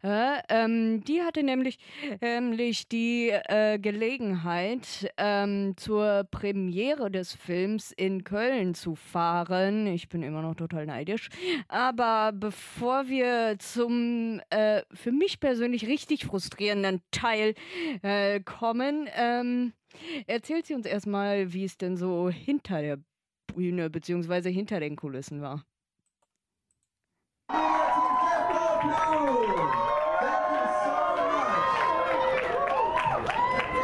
Äh, 0.04 0.42
ähm, 0.50 1.04
die 1.04 1.22
hatte 1.22 1.44
nämlich, 1.44 1.78
nämlich 2.20 2.88
die 2.88 3.30
äh, 3.30 3.78
Gelegenheit, 3.78 5.12
ähm, 5.18 5.76
zur 5.78 6.28
Premiere 6.32 7.12
des 7.12 7.36
Films 7.36 7.92
in 7.92 8.24
Köln 8.24 8.74
zu 8.74 8.96
fahren. 8.96 9.86
Ich 9.86 10.10
bin 10.10 10.24
immer 10.24 10.42
noch 10.42 10.56
total 10.56 10.88
neidisch. 10.88 11.30
Aber 11.68 12.32
bevor 12.34 13.08
wir 13.08 13.58
zum 13.60 14.42
äh, 14.50 14.82
für 14.92 15.12
mich 15.12 15.40
persönlich 15.40 15.88
richtig 15.88 16.26
frustrierenden 16.26 17.02
Teil 17.12 17.54
äh, 18.02 18.40
kommen, 18.40 19.08
ähm, 19.16 19.74
erzählt 20.26 20.66
sie 20.66 20.74
uns 20.74 20.88
erstmal, 20.88 21.54
wie 21.54 21.66
es 21.66 21.78
denn 21.78 21.98
so 21.98 22.30
hinter 22.30 22.82
der 22.82 22.98
Bühne 23.54 23.90
bzw. 23.90 24.52
hinter 24.52 24.80
den 24.80 24.96
Kulissen 24.96 25.42
war. 25.42 25.66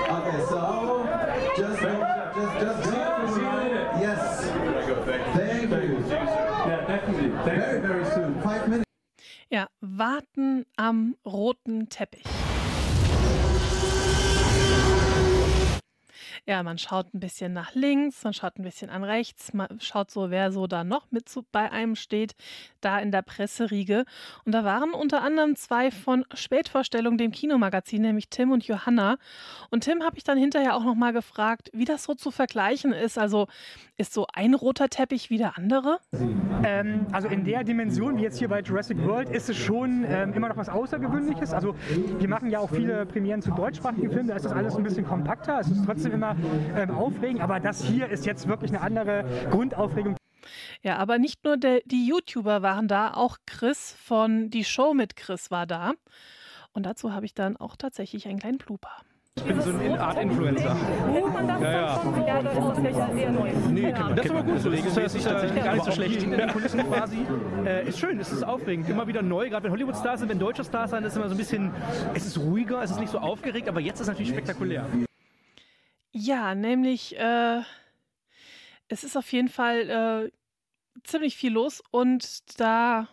Okay, 0.08 0.40
so 0.48 1.08
just 1.58 1.82
just 1.82 2.54
just 2.62 2.92
yes. 4.00 4.22
Thank 5.34 5.72
you. 5.72 6.06
Yeah, 6.10 6.86
definitely. 6.88 7.30
Very 7.44 7.82
very 7.82 8.06
soon. 8.06 8.42
Five 8.42 8.68
minutes. 8.70 8.86
Ja, 9.50 9.68
warten 9.82 10.66
am 10.78 11.16
roten 11.24 11.88
Teppich. 11.90 12.28
Ja, 16.48 16.62
man 16.62 16.78
schaut 16.78 17.12
ein 17.12 17.20
bisschen 17.20 17.54
nach 17.54 17.74
links, 17.74 18.24
man 18.24 18.34
schaut 18.34 18.60
ein 18.60 18.64
bisschen 18.64 18.92
an 18.92 19.04
rechts, 19.04 19.52
man 19.56 19.80
schaut 19.80 20.12
so, 20.12 20.30
wer 20.30 20.52
so 20.52 20.68
da 20.68 20.84
noch 20.84 21.10
mit 21.10 21.28
so 21.28 21.44
bei 21.52 21.72
einem 21.72 21.96
steht, 21.96 22.36
da 22.82 23.00
in 23.00 23.12
der 23.12 23.24
Presseriege. 23.24 24.06
Und 24.44 24.52
da 24.52 24.64
waren 24.64 24.92
unter 24.92 25.24
anderem 25.24 25.56
zwei 25.56 25.90
von 25.90 26.24
Spätvorstellung, 26.36 27.18
dem 27.18 27.32
Kinomagazin, 27.32 28.04
nämlich 28.04 28.30
Tim 28.30 28.52
und 28.52 28.68
Johanna. 28.68 29.18
Und 29.72 29.86
Tim 29.86 30.04
habe 30.04 30.18
ich 30.18 30.24
dann 30.24 30.38
hinterher 30.38 30.76
auch 30.76 30.84
nochmal 30.84 31.14
gefragt, 31.14 31.72
wie 31.74 31.86
das 31.86 32.04
so 32.04 32.14
zu 32.14 32.30
vergleichen 32.30 32.94
ist. 32.94 33.18
Also 33.18 33.48
ist 33.98 34.14
so 34.14 34.28
ein 34.32 34.54
roter 34.54 34.90
Teppich 34.90 35.32
wie 35.32 35.40
der 35.40 35.58
andere? 35.58 35.98
Ähm, 36.64 37.08
also 37.12 37.28
in 37.28 37.44
der 37.44 37.64
Dimension, 37.64 38.18
wie 38.18 38.22
jetzt 38.22 38.38
hier 38.38 38.50
bei 38.50 38.62
Jurassic 38.62 39.04
World, 39.04 39.30
ist 39.30 39.50
es 39.50 39.58
schon 39.58 40.06
ähm, 40.08 40.34
immer 40.34 40.50
noch 40.50 40.58
was 40.58 40.70
Außergewöhnliches. 40.70 41.54
Also 41.54 41.76
wir 42.20 42.28
machen 42.28 42.52
ja 42.52 42.60
auch 42.60 42.70
viele 42.70 43.08
Premieren 43.08 43.42
zu 43.42 43.50
deutschsprachigen 43.52 44.12
Filmen, 44.12 44.28
da 44.28 44.36
ist 44.36 44.46
das 44.46 44.52
alles 44.52 44.76
ein 44.76 44.84
bisschen 44.84 45.06
kompakter. 45.06 45.60
Es 45.60 45.70
ist 45.70 45.84
trotzdem 45.86 46.12
immer 46.12 46.35
ähm, 46.76 46.92
aufregend, 46.92 47.42
aber 47.42 47.60
das 47.60 47.84
hier 47.84 48.08
ist 48.08 48.26
jetzt 48.26 48.48
wirklich 48.48 48.72
eine 48.72 48.82
andere 48.82 49.26
Grundaufregung. 49.52 50.16
Ja, 50.82 50.98
aber 50.98 51.18
nicht 51.18 51.44
nur 51.44 51.58
der, 51.58 51.82
die 51.86 52.08
YouTuber 52.08 52.62
waren 52.62 52.88
da, 52.88 53.14
auch 53.14 53.38
Chris 53.46 53.96
von 54.04 54.50
Die 54.50 54.64
Show 54.64 54.94
mit 54.94 55.16
Chris 55.16 55.52
war 55.52 55.66
da. 55.66 55.94
Und 56.74 56.86
dazu 56.86 57.14
habe 57.14 57.26
ich 57.26 57.34
dann 57.34 57.58
auch 57.58 57.76
tatsächlich 57.76 58.28
einen 58.28 58.40
kleinen 58.40 58.58
Blooper. 58.58 58.92
Ich 59.38 59.44
bin 59.44 59.60
so 59.60 59.70
eine 59.70 60.00
Art 60.00 60.18
Influencer. 60.18 60.78
Ja, 61.62 61.72
ja. 61.72 62.02
Nee, 63.70 63.94
das 64.16 64.26
ist 64.26 64.32
aber 64.32 64.44
gut 64.44 64.62
so. 64.62 64.70
Das 64.70 64.86
ist, 64.86 64.98
das 64.98 65.16
ist 65.16 65.28
tatsächlich 65.28 65.64
gar 65.64 65.74
nicht 65.74 65.86
so 65.86 65.92
schlecht. 65.92 66.24
In 66.24 66.32
den 66.32 66.48
Kulissen 66.54 66.80
quasi. 66.88 67.18
Äh, 67.66 67.90
ist 67.90 68.00
schön, 68.00 68.18
es 68.20 68.32
ist 68.32 68.44
aufregend. 68.44 68.88
Immer 68.88 69.08
wieder 69.08 69.22
neu. 69.22 69.50
Gerade 69.50 69.66
wenn 69.66 69.72
Hollywood-Stars 69.72 70.22
sind, 70.22 70.30
wenn 70.30 70.40
deutsche 70.40 70.64
Stars 70.64 70.92
sind, 70.92 71.04
ist 71.04 71.12
es 71.12 71.18
immer 71.18 71.28
so 71.28 71.36
ein 71.36 71.38
bisschen, 71.38 71.72
es 72.14 72.26
ist 72.26 72.38
ruhiger, 72.38 72.82
es 72.82 72.92
ist 72.92 73.00
nicht 73.00 73.12
so 73.12 73.20
aufgeregt, 73.20 73.68
aber 73.68 73.82
jetzt 73.82 73.96
ist 73.96 74.02
es 74.04 74.08
natürlich 74.08 74.32
spektakulär. 74.32 74.86
Ja, 76.18 76.56
nämlich, 76.56 77.14
äh, 77.20 77.62
es 78.88 79.04
ist 79.04 79.18
auf 79.18 79.32
jeden 79.32 79.50
Fall 79.50 79.90
äh, 79.90 80.32
ziemlich 81.04 81.36
viel 81.38 81.54
los 81.54 81.84
und 81.92 82.60
da 82.60 83.08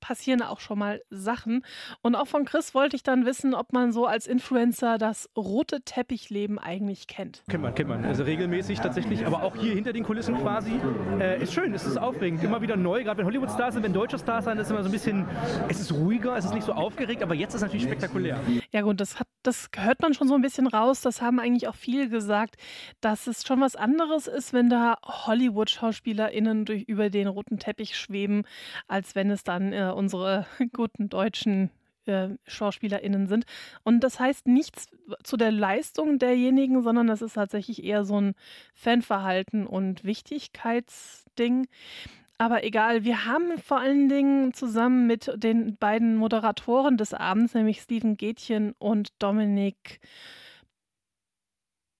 passieren 0.00 0.42
auch 0.42 0.60
schon 0.60 0.78
mal 0.78 1.02
Sachen. 1.10 1.64
Und 2.02 2.14
auch 2.14 2.26
von 2.26 2.44
Chris 2.44 2.74
wollte 2.74 2.96
ich 2.96 3.02
dann 3.02 3.26
wissen, 3.26 3.54
ob 3.54 3.72
man 3.72 3.92
so 3.92 4.06
als 4.06 4.26
Influencer 4.26 4.98
das 4.98 5.28
rote 5.36 5.82
Teppichleben 5.82 6.58
eigentlich 6.58 7.06
kennt. 7.06 7.42
Kennt 7.48 7.62
man, 7.62 7.74
kennt 7.74 7.88
man. 7.88 8.04
Also 8.04 8.24
regelmäßig 8.24 8.80
tatsächlich, 8.80 9.26
aber 9.26 9.42
auch 9.42 9.56
hier 9.56 9.74
hinter 9.74 9.92
den 9.92 10.04
Kulissen 10.04 10.36
quasi. 10.38 10.80
Äh, 11.20 11.42
ist 11.42 11.52
schön, 11.52 11.74
es 11.74 11.84
ist 11.84 11.96
aufregend. 11.96 12.42
Immer 12.42 12.60
wieder 12.60 12.76
neu, 12.76 13.02
gerade 13.04 13.18
wenn 13.18 13.26
Hollywood-Stars 13.26 13.74
sind, 13.74 13.82
wenn 13.82 13.92
deutsche 13.92 14.18
Stars 14.18 14.44
sind, 14.44 14.58
ist 14.58 14.66
es 14.66 14.70
immer 14.70 14.82
so 14.82 14.88
ein 14.88 14.92
bisschen, 14.92 15.26
es 15.68 15.80
ist 15.80 15.92
ruhiger, 15.92 16.36
es 16.36 16.44
ist 16.44 16.54
nicht 16.54 16.66
so 16.66 16.72
aufgeregt, 16.72 17.22
aber 17.22 17.34
jetzt 17.34 17.50
ist 17.50 17.56
es 17.56 17.62
natürlich 17.62 17.84
spektakulär. 17.84 18.40
Ja 18.72 18.82
gut, 18.82 19.00
das, 19.00 19.18
hat, 19.18 19.26
das 19.42 19.68
hört 19.76 20.00
man 20.02 20.14
schon 20.14 20.28
so 20.28 20.34
ein 20.34 20.42
bisschen 20.42 20.66
raus. 20.66 21.00
Das 21.00 21.22
haben 21.22 21.40
eigentlich 21.40 21.68
auch 21.68 21.74
viele 21.74 22.08
gesagt, 22.08 22.56
dass 23.00 23.26
es 23.26 23.46
schon 23.46 23.60
was 23.60 23.76
anderes 23.76 24.26
ist, 24.26 24.52
wenn 24.52 24.68
da 24.68 24.98
Hollywood-SchauspielerInnen 25.04 26.64
durch, 26.64 26.82
über 26.84 27.10
den 27.10 27.28
roten 27.28 27.58
Teppich 27.58 27.96
schweben, 27.96 28.44
als 28.88 29.14
wenn 29.14 29.30
es 29.30 29.44
dann 29.44 29.72
äh, 29.72 29.85
unsere 29.94 30.46
guten 30.72 31.08
deutschen 31.08 31.70
äh, 32.06 32.30
SchauspielerInnen 32.46 33.26
sind. 33.26 33.44
Und 33.82 34.00
das 34.00 34.20
heißt 34.20 34.46
nichts 34.46 34.88
zu 35.22 35.36
der 35.36 35.52
Leistung 35.52 36.18
derjenigen, 36.18 36.82
sondern 36.82 37.06
das 37.06 37.22
ist 37.22 37.34
tatsächlich 37.34 37.84
eher 37.84 38.04
so 38.04 38.20
ein 38.20 38.34
Fanverhalten 38.74 39.66
und 39.66 40.04
Wichtigkeitsding. 40.04 41.66
Aber 42.38 42.64
egal, 42.64 43.04
wir 43.04 43.24
haben 43.24 43.58
vor 43.58 43.80
allen 43.80 44.08
Dingen 44.08 44.52
zusammen 44.52 45.06
mit 45.06 45.32
den 45.36 45.76
beiden 45.76 46.16
Moderatoren 46.16 46.98
des 46.98 47.14
Abends, 47.14 47.54
nämlich 47.54 47.80
Steven 47.80 48.16
Gätchen 48.16 48.74
und 48.78 49.08
Dominik 49.18 50.00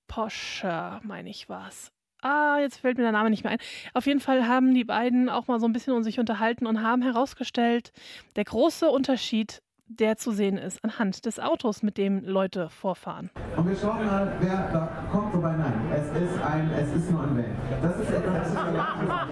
Poscher, 0.09 1.01
meine 1.05 1.31
ich 1.31 1.49
war's. 1.49 1.91
Ah, 2.27 2.59
jetzt 2.59 2.79
fällt 2.79 2.97
mir 2.97 3.05
der 3.05 3.13
Name 3.13 3.31
nicht 3.31 3.45
mehr 3.45 3.53
ein. 3.53 3.59
Auf 3.95 4.07
jeden 4.07 4.19
Fall 4.19 4.49
haben 4.49 4.75
die 4.75 4.83
beiden 4.83 5.29
auch 5.29 5.47
mal 5.47 5.61
so 5.61 5.67
ein 5.67 5.73
bisschen 5.73 5.95
um 5.95 6.03
sich 6.03 6.19
unterhalten 6.19 6.67
und 6.67 6.83
haben 6.83 7.03
herausgestellt, 7.03 7.93
der 8.35 8.43
große 8.43 8.91
Unterschied, 8.91 9.63
der 9.87 10.17
zu 10.17 10.33
sehen 10.33 10.59
ist 10.59 10.83
anhand 10.83 11.25
des 11.25 11.39
Autos, 11.39 11.85
mit 11.85 11.97
dem 11.97 12.25
Leute 12.25 12.69
vorfahren. 12.69 13.31
Und 13.57 13.69
wir 13.69 13.77
schauen 13.77 14.05
mal, 14.05 14.33
wer 14.41 14.69
da 14.73 15.07
kommt, 15.13 15.35
wobei 15.35 15.53
nein, 15.53 15.73
es 15.93 16.09
ist 16.21 16.43
ein, 16.43 16.69
es 16.77 16.93
ist 16.97 17.13
nur 17.13 17.23
ein 17.23 17.37
Van. 17.37 17.45
Das 17.81 17.97
ist 18.01 18.11
etwas, 18.11 18.39
das 18.39 18.49
ist 18.49 18.57
ein 18.57 18.77
Van, 18.77 19.29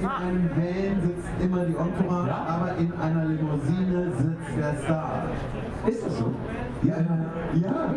in 0.00 0.06
einem 0.06 0.50
Van 0.56 1.02
sitzt 1.02 1.28
immer 1.42 1.64
die 1.66 1.76
Entourage, 1.76 2.34
aber 2.34 2.76
in 2.78 2.90
einer 2.94 3.24
Limousine 3.26 4.12
sitzt 4.16 4.56
der 4.56 4.74
Star. 4.82 5.24
Ist 5.86 6.06
das 6.06 6.18
so? 6.18 6.34
Ja, 6.82 7.00
ja, 7.00 7.32
ja. 7.62 7.94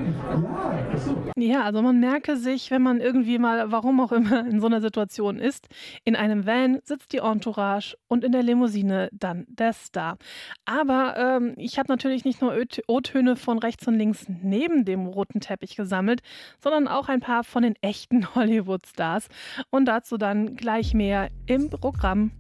Ja, 1.36 1.64
also 1.64 1.82
man 1.82 2.00
merke 2.00 2.36
sich, 2.38 2.70
wenn 2.72 2.82
man 2.82 3.02
irgendwie 3.02 3.40
mal, 3.40 3.72
warum 3.72 4.00
auch 4.02 4.12
immer, 4.12 4.46
in 4.46 4.60
so 4.60 4.68
einer 4.68 4.82
Situation 4.82 5.40
ist, 5.40 5.68
in 6.04 6.16
einem 6.16 6.46
Van 6.46 6.80
sitzt 6.84 7.14
die 7.14 7.18
Entourage 7.18 7.96
und 8.08 8.24
in 8.24 8.32
der 8.32 8.44
Limousine 8.44 9.10
dann 9.12 9.46
der 9.48 9.74
Star. 9.74 10.18
Aber 10.66 11.16
ähm, 11.18 11.54
ich 11.58 11.80
habe 11.80 11.88
natürlich 11.90 12.26
nicht 12.26 12.42
nur 12.42 12.54
O-Töne 12.88 13.36
von 13.36 13.60
rechts 13.60 13.88
und 13.88 13.96
links 13.96 14.26
neben 14.28 14.86
dem 14.86 15.08
roten 15.08 15.40
Teppich 15.40 15.76
gesammelt, 15.76 16.22
sondern 16.62 16.88
auch 16.88 17.10
ein 17.10 17.22
paar 17.22 17.44
von 17.44 17.64
den 17.64 17.76
echten 17.82 18.36
Hollywood-Stars. 18.36 19.28
Und 19.70 19.86
dazu 19.86 20.18
dann 20.18 20.56
gleich 20.56 20.94
mehr 20.94 21.30
im 21.46 21.70
Programm. 21.70 22.32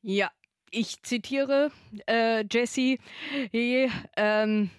Ja, 0.00 0.30
ich 0.70 1.02
zitiere 1.02 1.70
äh, 2.06 2.44
Jessie. 2.50 2.98
äh, 3.52 3.88
Ähm, 4.16 4.70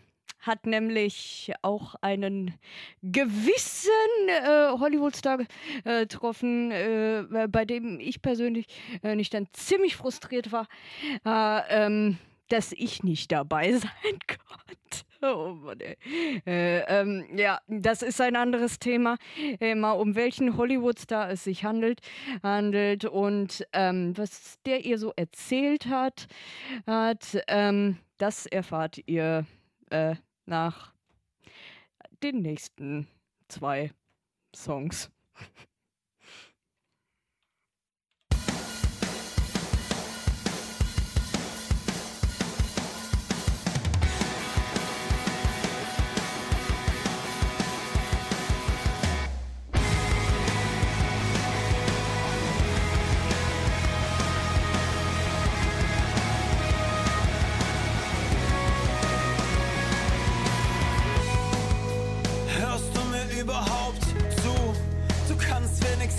hat 0.44 0.66
nämlich 0.66 1.52
auch 1.62 1.96
einen 2.02 2.54
gewissen 3.02 3.90
äh, 4.28 4.70
Hollywood-Star 4.78 5.40
äh, 5.86 6.02
getroffen, 6.02 6.72
äh, 6.72 7.48
bei 7.50 7.66
dem 7.66 8.00
ich 8.00 8.22
persönlich 8.22 8.68
äh, 9.04 9.16
nicht 9.16 9.34
dann 9.34 9.48
ziemlich 9.54 9.96
frustriert 9.96 10.52
war, 10.52 10.68
äh, 11.26 11.86
ähm, 11.86 12.18
dass 12.50 12.74
ich 12.74 13.04
nicht 13.04 13.32
dabei 13.32 13.72
sein 13.78 14.20
konnte. 14.28 15.06
Oh 15.22 15.54
Mann. 15.54 15.80
Äh, 15.80 16.80
ähm, 16.82 17.26
ja, 17.38 17.60
das 17.70 18.02
ist 18.02 18.20
ein 18.20 18.36
anderes 18.36 18.78
Thema. 18.78 19.16
Äh, 19.62 19.74
mal 19.74 19.94
um 19.94 20.16
welchen 20.16 20.58
Hollywood-Star 20.58 21.32
es 21.32 21.46
sich 21.46 21.64
handelt, 21.64 22.02
handelt 22.44 23.06
und 23.06 23.66
ähm, 23.72 24.18
was 24.18 24.60
der 24.66 24.84
ihr 24.84 24.98
so 24.98 25.14
erzählt 25.16 25.86
hat, 25.86 26.28
hat 26.86 27.42
ähm, 27.48 28.00
das 28.18 28.46
erfahrt 28.46 29.00
ihr 29.06 29.46
äh, 29.90 30.16
nach 30.46 30.94
den 32.22 32.42
nächsten 32.42 33.08
zwei 33.48 33.92
Songs. 34.56 35.12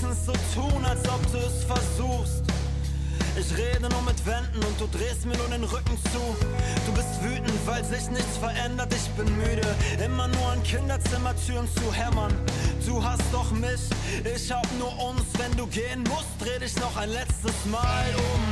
Wenigstens 0.04 0.26
so 0.26 0.60
tun, 0.60 0.84
als 0.84 1.08
ob 1.08 1.32
du 1.32 1.38
es 1.38 1.64
versuchst. 1.64 2.42
Ich 3.36 3.56
rede 3.56 3.88
nur 3.88 4.02
mit 4.02 4.24
Wänden 4.24 4.62
und 4.64 4.80
du 4.80 4.86
drehst 4.96 5.26
mir 5.26 5.36
nur 5.36 5.48
den 5.48 5.64
Rücken 5.64 5.98
zu. 6.12 6.36
Du 6.86 6.92
bist 6.92 7.22
wütend, 7.22 7.58
weil 7.66 7.84
sich 7.84 8.08
nichts 8.10 8.36
verändert. 8.38 8.94
Ich 8.94 9.08
bin 9.10 9.26
müde, 9.36 9.66
immer 10.04 10.28
nur 10.28 10.48
an 10.52 10.62
Kinderzimmertüren 10.62 11.68
zu 11.74 11.92
hämmern. 11.92 12.32
Du 12.86 13.02
hast 13.02 13.24
doch 13.32 13.50
mich, 13.50 13.80
ich 14.24 14.52
hab 14.52 14.66
nur 14.78 14.92
uns. 15.10 15.22
Wenn 15.36 15.56
du 15.56 15.66
gehen 15.66 16.04
musst, 16.04 16.30
dreh 16.38 16.58
dich 16.60 16.76
noch 16.76 16.96
ein 16.96 17.10
letztes 17.10 17.64
Mal 17.70 18.06
um. 18.16 18.42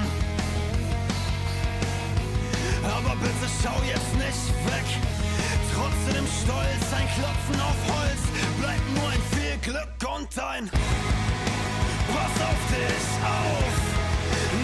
Aber 2.84 3.14
bitte 3.16 3.46
schau 3.62 3.80
jetzt 3.86 4.14
nicht 4.14 4.46
weg. 4.66 4.88
Trotzdem 5.74 6.26
stolz, 6.42 6.92
ein 6.92 7.08
Klopfen 7.14 7.60
auf 7.60 7.78
Holz. 7.94 8.22
Bleibt 8.60 8.94
nur 8.96 9.08
ein 9.08 9.22
viel 9.30 9.58
Glück 9.62 10.16
und 10.16 10.38
ein 10.38 10.70
Pass 12.14 12.36
auf 12.48 12.62
dich 12.70 13.08
auf. 13.24 13.74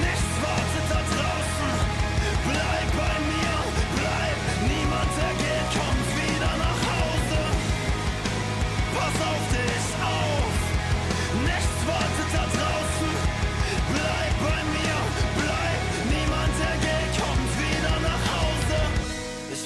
Nichts 0.04 0.34
wartet 0.44 0.86
da 0.92 1.00
draußen. 1.12 1.74
Bleib 2.48 2.88
bei 3.02 3.14
mir, 3.32 3.56
bleib. 3.96 4.38
Niemand, 4.70 5.10
der 5.18 5.34
geht, 5.42 5.68
wieder 6.20 6.54
nach 6.64 6.80
Hause. 6.90 7.40
Pass 8.94 9.18
auf 9.30 9.44
dich 9.56 9.86
auf. 10.16 10.54
Nichts 11.48 11.78
wartet 11.86 12.17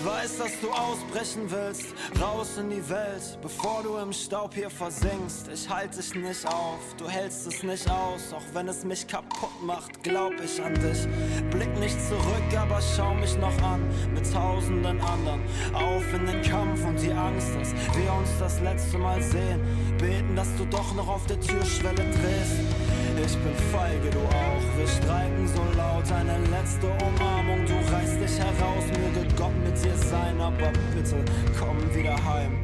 Ich 0.03 0.09
weiß, 0.09 0.39
dass 0.39 0.61
du 0.61 0.69
ausbrechen 0.69 1.43
willst, 1.47 1.95
raus 2.21 2.59
in 2.59 2.71
die 2.71 2.89
Welt, 2.91 3.39
bevor 3.41 3.85
du 3.85 3.99
im 3.99 4.13
Staub 4.13 4.53
hier 4.53 4.69
versinkst. 4.69 5.47
Ich 5.55 5.69
halte 5.69 5.99
dich 5.99 6.13
nicht 6.17 6.45
auf, 6.45 6.81
du 6.99 7.09
hältst 7.09 7.47
es 7.47 7.63
nicht 7.63 7.89
aus, 7.89 8.33
auch 8.33 8.43
wenn 8.53 8.67
es 8.67 8.85
mich 8.85 9.07
kaputt 9.07 9.63
macht, 9.65 10.03
glaub 10.03 10.33
ich 10.45 10.61
an 10.61 10.75
dich. 10.75 11.07
Blick 11.53 11.73
nicht 11.79 11.97
zurück, 12.09 12.59
aber 12.59 12.81
schau 12.97 13.15
mich 13.15 13.39
noch 13.39 13.57
an, 13.63 13.89
mit 14.13 14.29
tausenden 14.33 15.01
anderen. 15.03 15.41
Auf 15.73 16.03
in 16.13 16.27
den 16.27 16.43
Kampf 16.43 16.85
und 16.85 17.01
die 17.01 17.13
Angst, 17.13 17.55
dass 17.55 17.73
wir 17.73 18.13
uns 18.13 18.31
das 18.41 18.59
letzte 18.59 18.99
Mal 18.99 19.23
sehen. 19.23 19.61
Beten, 19.99 20.35
dass 20.35 20.49
du 20.57 20.65
doch 20.65 20.97
noch 20.97 21.07
auf 21.07 21.25
der 21.27 21.39
Türschwelle 21.39 21.95
drehst. 22.03 23.02
Ich 23.15 23.37
bin 23.39 23.55
feige, 23.71 24.11
du 24.11 24.19
auch. 24.21 24.79
Wir 24.79 24.87
streiten 24.87 25.47
so 25.47 25.63
laut, 25.77 26.11
eine 26.13 26.39
letzte 26.49 26.87
Umarmung. 26.87 27.65
Du 27.67 27.75
reißt 27.93 28.21
dich 28.21 28.39
heraus, 28.39 28.85
möge 28.89 29.29
Gott 29.37 29.55
mit 29.65 29.77
dir 29.83 29.97
sein, 29.97 30.41
aber 30.41 30.73
bitte 30.95 31.25
komm 31.59 31.79
wieder 31.95 32.17
heim. 32.25 32.57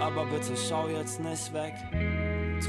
Aber 0.00 0.24
bitte 0.26 0.56
schau 0.56 0.88
jetzt 0.88 1.20
nicht 1.20 1.52
weg. 1.52 1.74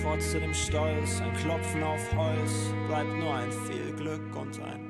Trotzdem 0.02 0.54
stolz, 0.54 1.22
ein 1.22 1.34
Klopfen 1.42 1.84
auf 1.84 2.02
Holz. 2.16 2.52
Bleibt 2.88 3.14
nur 3.18 3.34
ein 3.34 3.52
viel 3.52 3.94
Glück 3.96 4.36
und 4.36 4.60
ein 4.62 4.87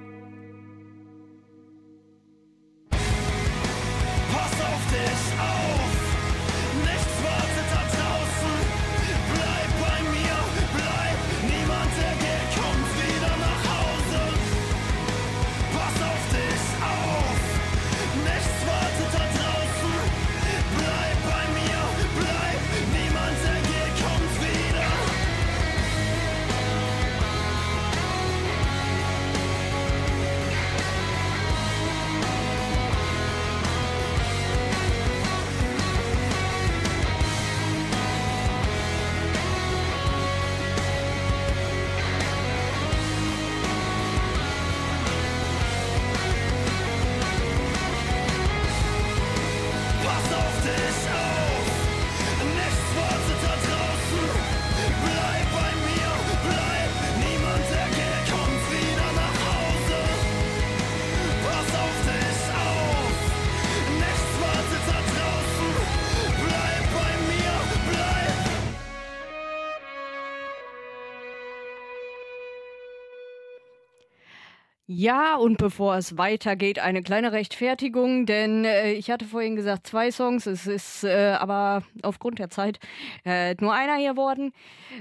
Ja, 74.89 75.35
und 75.35 75.57
bevor 75.57 75.97
es 75.97 76.17
weitergeht, 76.17 76.79
eine 76.79 77.03
kleine 77.03 77.33
Rechtfertigung, 77.33 78.25
denn 78.25 78.63
äh, 78.63 78.93
ich 78.93 79.11
hatte 79.11 79.25
vorhin 79.25 79.57
gesagt 79.57 79.85
zwei 79.85 80.11
Songs, 80.11 80.45
es 80.45 80.65
ist 80.65 81.03
äh, 81.03 81.35
aber 81.37 81.83
aufgrund 82.03 82.39
der 82.39 82.49
Zeit 82.49 82.79
äh, 83.25 83.53
nur 83.59 83.73
einer 83.73 83.97
hier 83.97 84.15
worden. 84.15 84.53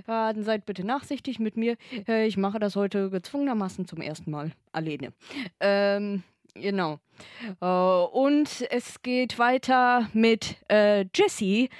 Äh, 0.09 0.35
seid 0.43 0.67
bitte 0.67 0.85
nachsichtig 0.85 1.39
mit 1.39 1.57
mir. 1.57 1.77
Äh, 2.09 2.27
ich 2.27 2.37
mache 2.37 2.59
das 2.59 2.75
heute 2.75 3.11
gezwungenermaßen 3.11 3.87
zum 3.87 4.01
ersten 4.01 4.33
Mal 4.33 4.51
alleine. 4.73 5.13
Ähm, 5.61 6.25
genau. 6.55 6.99
Äh, 7.61 7.67
und 7.67 8.67
es 8.69 9.03
geht 9.03 9.39
weiter 9.39 10.11
mit 10.13 10.57
Jessie, 11.15 11.71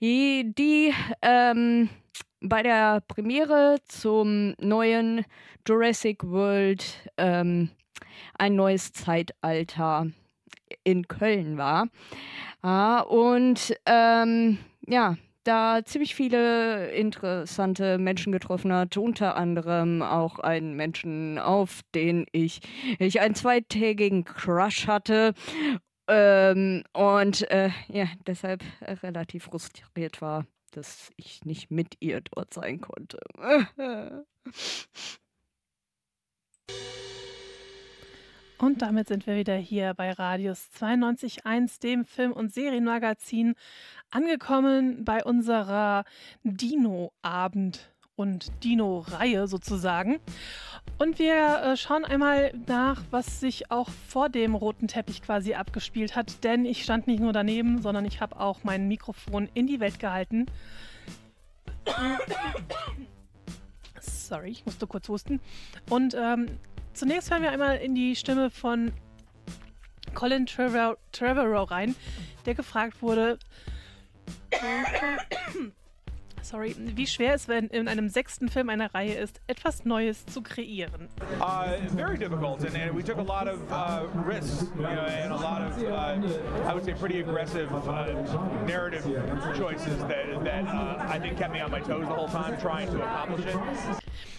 die, 0.00 0.54
die 0.56 0.94
ähm, 1.20 1.88
bei 2.48 2.62
der 2.62 3.00
Premiere 3.08 3.76
zum 3.86 4.54
neuen 4.60 5.24
Jurassic 5.66 6.22
World 6.24 7.10
ähm, 7.16 7.70
ein 8.38 8.56
neues 8.56 8.92
Zeitalter 8.92 10.06
in 10.84 11.08
Köln 11.08 11.56
war. 11.58 11.88
Ah, 12.62 13.00
und 13.00 13.76
ähm, 13.86 14.58
ja, 14.86 15.16
da 15.44 15.84
ziemlich 15.84 16.14
viele 16.14 16.90
interessante 16.90 17.98
Menschen 17.98 18.32
getroffen 18.32 18.72
hat, 18.72 18.96
unter 18.96 19.36
anderem 19.36 20.02
auch 20.02 20.38
einen 20.38 20.74
Menschen, 20.74 21.38
auf 21.38 21.82
den 21.94 22.26
ich, 22.32 22.60
ich 22.98 23.20
einen 23.20 23.34
zweitägigen 23.34 24.24
Crush 24.24 24.86
hatte. 24.86 25.34
Ähm, 26.08 26.84
und 26.92 27.50
äh, 27.50 27.70
ja, 27.88 28.06
deshalb 28.26 28.62
relativ 29.02 29.44
frustriert 29.44 30.20
war, 30.20 30.46
dass 30.70 31.10
ich 31.16 31.44
nicht 31.44 31.70
mit 31.70 31.96
ihr 32.00 32.20
dort 32.20 32.52
sein 32.52 32.80
konnte. 32.80 33.18
Und 38.58 38.80
damit 38.80 39.08
sind 39.08 39.26
wir 39.26 39.36
wieder 39.36 39.56
hier 39.56 39.92
bei 39.94 40.12
Radius 40.12 40.70
92.1, 40.78 41.78
dem 41.80 42.04
Film- 42.06 42.32
und 42.32 42.52
Serienmagazin, 42.52 43.54
angekommen 44.10 45.04
bei 45.04 45.22
unserer 45.22 46.04
Dino-Abend- 46.42 47.92
und 48.16 48.50
Dino-Reihe 48.64 49.46
sozusagen. 49.46 50.18
Und 50.98 51.18
wir 51.18 51.62
äh, 51.62 51.76
schauen 51.76 52.04
einmal 52.04 52.52
nach, 52.66 53.02
was 53.10 53.40
sich 53.40 53.70
auch 53.70 53.90
vor 54.08 54.28
dem 54.28 54.54
roten 54.54 54.88
Teppich 54.88 55.22
quasi 55.22 55.54
abgespielt 55.54 56.16
hat, 56.16 56.42
denn 56.42 56.64
ich 56.64 56.82
stand 56.82 57.06
nicht 57.06 57.20
nur 57.20 57.32
daneben, 57.32 57.82
sondern 57.82 58.06
ich 58.06 58.20
habe 58.20 58.40
auch 58.40 58.60
mein 58.64 58.88
Mikrofon 58.88 59.48
in 59.52 59.66
die 59.66 59.78
Welt 59.78 59.98
gehalten. 59.98 60.46
Sorry, 64.00 64.50
ich 64.50 64.64
musste 64.64 64.86
kurz 64.86 65.08
husten. 65.08 65.40
Und 65.90 66.14
ähm, 66.14 66.46
zunächst 66.94 67.30
hören 67.30 67.42
wir 67.42 67.50
einmal 67.50 67.76
in 67.76 67.94
die 67.94 68.16
Stimme 68.16 68.50
von 68.50 68.92
Colin 70.14 70.46
Trevorrow, 70.46 70.96
Trevorrow 71.12 71.70
rein, 71.70 71.94
der 72.46 72.54
gefragt 72.54 73.02
wurde, 73.02 73.38
sorry, 76.46 76.74
wie 76.78 77.06
schwer 77.06 77.34
es 77.34 77.48
wenn 77.48 77.66
in 77.68 77.88
einem 77.88 78.08
sechsten 78.08 78.48
Film 78.48 78.70
einer 78.70 78.94
Reihe 78.94 79.14
ist, 79.14 79.40
etwas 79.46 79.84
Neues 79.84 80.24
zu 80.26 80.42
kreieren. 80.42 81.08
Uh, 81.40 81.68
very 81.94 82.16
difficult, 82.16 82.64
and, 82.64 82.76
and 82.76 82.94
we 82.94 83.02
took 83.02 83.18
a 83.18 83.22
lot 83.22 83.48
of 83.48 83.60
uh, 83.70 84.06
risks, 84.24 84.66
you 84.76 84.82
know, 84.82 84.88
and 84.88 85.32
a 85.32 85.36
lot 85.36 85.62
of, 85.62 85.82
uh, 85.82 86.68
I 86.68 86.74
would 86.74 86.84
say, 86.84 86.94
pretty 86.94 87.20
aggressive 87.20 87.68
uh, 87.72 88.06
narrative 88.66 89.04
choices 89.56 89.98
that, 90.08 90.44
that 90.44 90.64
uh, 90.66 91.04
I 91.08 91.18
think 91.18 91.38
kept 91.38 91.52
me 91.52 91.60
on 91.60 91.70
my 91.70 91.80
toes 91.80 92.06
the 92.06 92.14
whole 92.14 92.28
time 92.28 92.56
trying 92.60 92.88
to 92.92 93.02
accomplish 93.02 93.46
it. 93.46 93.56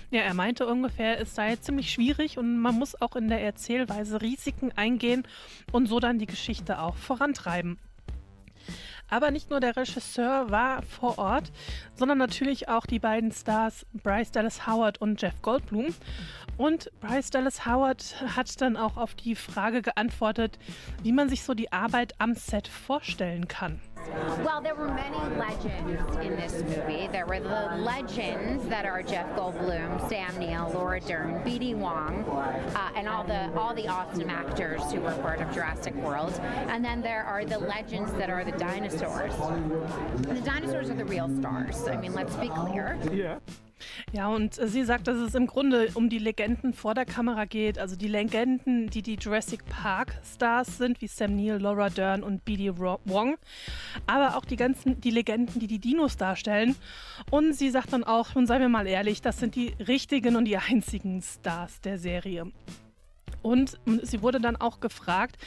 Ja, 0.09 0.21
er 0.21 0.33
meinte 0.33 0.65
ungefähr, 0.65 1.19
es 1.19 1.35
sei 1.35 1.57
ziemlich 1.57 1.91
schwierig 1.91 2.37
und 2.37 2.59
man 2.61 2.75
muss 2.75 3.01
auch 3.01 3.17
in 3.17 3.27
der 3.27 3.41
Erzählweise 3.41 4.21
Risiken 4.21 4.71
eingehen 4.73 5.23
und 5.73 5.87
so 5.87 5.99
dann 5.99 6.17
die 6.17 6.27
Geschichte 6.27 6.79
auch 6.79 6.95
vorantreiben. 6.95 7.77
Aber 9.09 9.31
nicht 9.31 9.49
nur 9.49 9.59
der 9.59 9.75
Regisseur 9.75 10.51
war 10.51 10.81
vor 10.81 11.17
Ort, 11.17 11.51
sondern 11.95 12.17
natürlich 12.17 12.67
auch 12.67 12.85
die 12.85 12.99
beiden 12.99 13.31
Stars 13.31 13.85
Bryce 13.93 14.31
Dallas 14.31 14.67
Howard 14.67 14.99
und 14.99 15.21
Jeff 15.21 15.41
Goldblum. 15.41 15.93
Und 16.57 16.91
Bryce 16.99 17.29
Dallas 17.29 17.65
Howard 17.65 18.15
hat 18.35 18.59
dann 18.61 18.75
auch 18.77 18.97
auf 18.97 19.15
die 19.15 19.35
Frage 19.35 19.81
geantwortet, 19.81 20.57
wie 21.03 21.11
man 21.11 21.29
sich 21.29 21.43
so 21.43 21.53
die 21.53 21.71
Arbeit 21.71 22.15
am 22.17 22.33
Set 22.33 22.67
vorstellen 22.67 23.47
kann. 23.47 23.79
Well, 24.43 24.61
there 24.61 24.75
were 24.75 24.87
many 24.87 25.17
legends 25.35 26.17
in 26.17 26.35
this 26.35 26.53
movie. 26.63 27.07
There 27.11 27.25
were 27.25 27.39
the 27.39 27.75
legends 27.77 28.65
that 28.67 28.85
are 28.85 29.03
Jeff 29.03 29.27
Goldblum, 29.35 30.07
Sam 30.09 30.37
Neill, 30.37 30.71
Laura 30.73 30.99
Dern, 30.99 31.41
B.D. 31.43 31.75
Wong, 31.75 32.23
uh, 32.75 32.89
and 32.95 33.07
all 33.07 33.23
the 33.23 33.51
all 33.57 33.73
the 33.73 33.87
awesome 33.87 34.29
actors 34.29 34.81
who 34.91 35.01
were 35.01 35.13
part 35.15 35.41
of 35.41 35.53
Jurassic 35.53 35.95
World. 35.95 36.33
And 36.67 36.83
then 36.83 37.01
there 37.01 37.23
are 37.23 37.45
the 37.45 37.59
legends 37.59 38.11
that 38.13 38.29
are 38.29 38.43
the 38.43 38.51
dinosaurs. 38.53 39.33
And 39.35 40.25
the 40.25 40.41
dinosaurs 40.41 40.89
are 40.89 40.95
the 40.95 41.05
real 41.05 41.29
stars. 41.39 41.87
I 41.87 41.97
mean, 41.97 42.13
let's 42.13 42.35
be 42.35 42.49
clear. 42.49 42.97
Yeah. 43.11 43.39
Ja, 44.13 44.27
und 44.27 44.57
äh, 44.57 44.67
sie 44.67 44.83
sagt, 44.83 45.07
dass 45.07 45.17
es 45.17 45.35
im 45.35 45.47
Grunde 45.47 45.89
um 45.93 46.09
die 46.09 46.19
Legenden 46.19 46.73
vor 46.73 46.93
der 46.93 47.05
Kamera 47.05 47.45
geht. 47.45 47.79
Also 47.79 47.95
die 47.95 48.07
Legenden, 48.07 48.89
die 48.89 49.01
die 49.01 49.15
Jurassic 49.15 49.65
Park 49.65 50.19
Stars 50.23 50.77
sind, 50.77 51.01
wie 51.01 51.07
Sam 51.07 51.35
Neill, 51.35 51.59
Laura 51.59 51.89
Dern 51.89 52.23
und 52.23 52.45
B.D. 52.45 52.77
Wong. 52.77 53.37
Aber 54.05 54.37
auch 54.37 54.45
die 54.45 54.55
ganzen, 54.55 54.99
die 55.01 55.11
Legenden, 55.11 55.59
die 55.59 55.67
die 55.67 55.79
Dinos 55.79 56.17
darstellen. 56.17 56.75
Und 57.29 57.53
sie 57.53 57.69
sagt 57.69 57.93
dann 57.93 58.03
auch, 58.03 58.35
und 58.35 58.47
seien 58.47 58.61
wir 58.61 58.69
mal 58.69 58.87
ehrlich, 58.87 59.21
das 59.21 59.39
sind 59.39 59.55
die 59.55 59.73
richtigen 59.87 60.35
und 60.35 60.45
die 60.45 60.57
einzigen 60.57 61.21
Stars 61.21 61.81
der 61.81 61.97
Serie. 61.97 62.51
Und 63.41 63.77
sie 64.03 64.21
wurde 64.21 64.39
dann 64.39 64.55
auch 64.55 64.79
gefragt, 64.79 65.37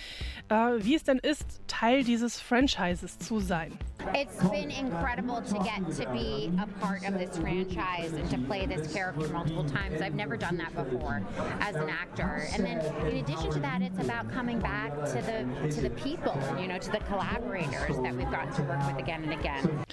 äh, 0.49 0.55
wie 0.79 0.95
es 0.95 1.05
denn 1.05 1.19
ist, 1.19 1.61
Teil 1.67 2.05
dieses 2.05 2.41
Franchises 2.41 3.19
zu 3.19 3.41
sein. 3.41 3.79
It's 4.15 4.39
been 4.49 4.71
incredible 4.71 5.43
to 5.43 5.59
get 5.63 5.85
to 5.99 6.11
be 6.11 6.51
a 6.59 6.67
part 6.81 7.07
of 7.07 7.19
this 7.19 7.37
franchise 7.37 8.15
and 8.15 8.31
to 8.31 8.39
play 8.39 8.67
this 8.67 8.93
character 8.93 9.29
multiple 9.29 9.65
times. 9.65 10.01
I've 10.01 10.15
never 10.15 10.39
done 10.39 10.57
that 10.57 10.75
before 10.75 11.23
as 11.61 11.77
an 11.77 11.91
actor. 11.91 12.49
And 12.55 12.65
then 12.65 12.81
in 13.07 13.19
addition 13.19 13.51
to 13.51 13.61
that, 13.61 13.83
it's 13.83 13.99
about 13.99 14.33
coming 14.33 14.59
back 14.59 14.95
to 14.95 15.21
the 15.21 15.71
to 15.75 15.81
the 15.83 15.91
people, 15.91 16.37
you 16.59 16.69
know, 16.69 16.79
to 16.79 16.91
the 16.91 17.01
collaborators 17.01 17.97
that 18.03 18.17
we've 18.17 18.31
gotten 18.31 18.53
to 18.55 18.63
work 18.63 18.87
with 18.87 18.99
again 18.99 19.23
and 19.25 19.33
again. 19.35 19.85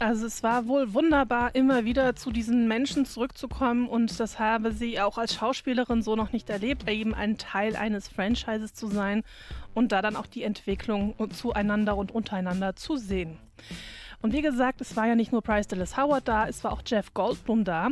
Also 0.00 0.24
es 0.24 0.42
war 0.42 0.66
wohl 0.66 0.94
wunderbar, 0.94 1.54
immer 1.54 1.84
wieder 1.84 2.16
zu 2.16 2.30
diesen 2.30 2.66
Menschen 2.66 3.04
zurückzukommen 3.04 3.86
und 3.86 4.18
das 4.18 4.38
habe 4.38 4.72
sie 4.72 4.98
auch 4.98 5.18
als 5.18 5.34
Schauspielerin 5.34 6.00
so 6.00 6.16
noch 6.16 6.32
nicht 6.32 6.48
erlebt, 6.48 6.88
eben 6.88 7.14
ein 7.14 7.36
Teil 7.36 7.76
eines 7.76 8.08
Franchises 8.08 8.72
zu 8.72 8.86
sein 8.86 9.22
und 9.74 9.92
da 9.92 10.00
dann 10.00 10.16
auch 10.16 10.26
die 10.26 10.42
Entwicklung 10.42 11.14
zueinander 11.34 11.98
und 11.98 12.12
untereinander 12.12 12.76
zu 12.76 12.96
sehen. 12.96 13.36
Und 14.22 14.32
wie 14.32 14.40
gesagt, 14.40 14.80
es 14.80 14.96
war 14.96 15.06
ja 15.06 15.16
nicht 15.16 15.32
nur 15.32 15.42
Bryce 15.42 15.68
Dallas 15.68 15.98
Howard 15.98 16.26
da, 16.26 16.48
es 16.48 16.64
war 16.64 16.72
auch 16.72 16.82
Jeff 16.86 17.12
Goldblum 17.12 17.64
da. 17.64 17.88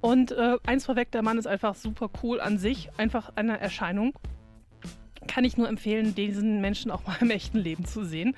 Und 0.00 0.32
äh, 0.32 0.56
eins 0.66 0.86
vorweg, 0.86 1.12
der 1.12 1.22
Mann 1.22 1.38
ist 1.38 1.46
einfach 1.46 1.76
super 1.76 2.10
cool 2.24 2.40
an 2.40 2.58
sich, 2.58 2.90
einfach 2.96 3.30
eine 3.36 3.60
Erscheinung 3.60 4.12
kann 5.26 5.44
ich 5.44 5.56
nur 5.56 5.68
empfehlen, 5.68 6.14
diesen 6.14 6.60
Menschen 6.60 6.90
auch 6.90 7.06
mal 7.06 7.16
im 7.20 7.30
echten 7.30 7.58
Leben 7.58 7.84
zu 7.84 8.04
sehen. 8.04 8.36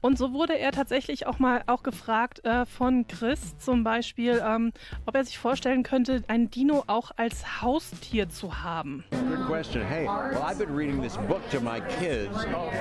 Und 0.00 0.18
so 0.18 0.32
wurde 0.32 0.58
er 0.58 0.72
tatsächlich 0.72 1.26
auch 1.26 1.38
mal 1.38 1.62
auch 1.66 1.82
gefragt 1.82 2.44
äh, 2.44 2.66
von 2.66 3.06
Chris 3.06 3.56
zum 3.58 3.84
Beispiel, 3.84 4.42
ähm, 4.44 4.72
ob 5.06 5.14
er 5.14 5.24
sich 5.24 5.38
vorstellen 5.38 5.82
könnte, 5.82 6.22
ein 6.28 6.50
Dino 6.50 6.84
auch 6.86 7.10
als 7.16 7.62
Haustier 7.62 8.28
zu 8.28 8.62
haben. 8.62 9.04
Good 9.10 9.46
question. 9.46 9.82
Hey, 9.82 10.06
well, 10.06 10.42
I've 10.42 10.58
been 10.58 10.74
reading 10.74 11.02
this 11.02 11.16
book 11.28 11.48
to 11.50 11.60
my 11.60 11.80
kids. 12.00 12.34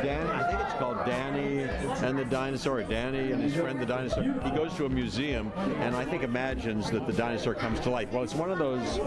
Dan, 0.04 0.28
I 0.28 0.44
think 0.50 0.62
it's 0.62 0.78
called 0.78 1.06
Danny 1.06 1.64
and 2.04 2.18
the 2.18 2.26
Dinosaur. 2.26 2.84
Danny 2.84 3.32
and 3.32 3.42
his 3.42 3.56
friend 3.56 3.80
the 3.80 3.86
dinosaur. 3.86 4.24
He 4.24 4.52
goes 4.52 4.74
to 4.76 4.86
a 4.86 4.90
museum 4.90 5.52
and 5.82 5.96
I 5.96 6.06
think 6.06 6.24
imagines 6.24 6.90
that 6.92 7.08
the 7.08 7.14
dinosaur 7.14 7.54
comes 7.54 7.80
to 7.82 7.90
life. 7.90 8.12
Well, 8.12 8.24
it's 8.24 8.36
one 8.36 8.52
of 8.52 8.60
those 8.60 9.00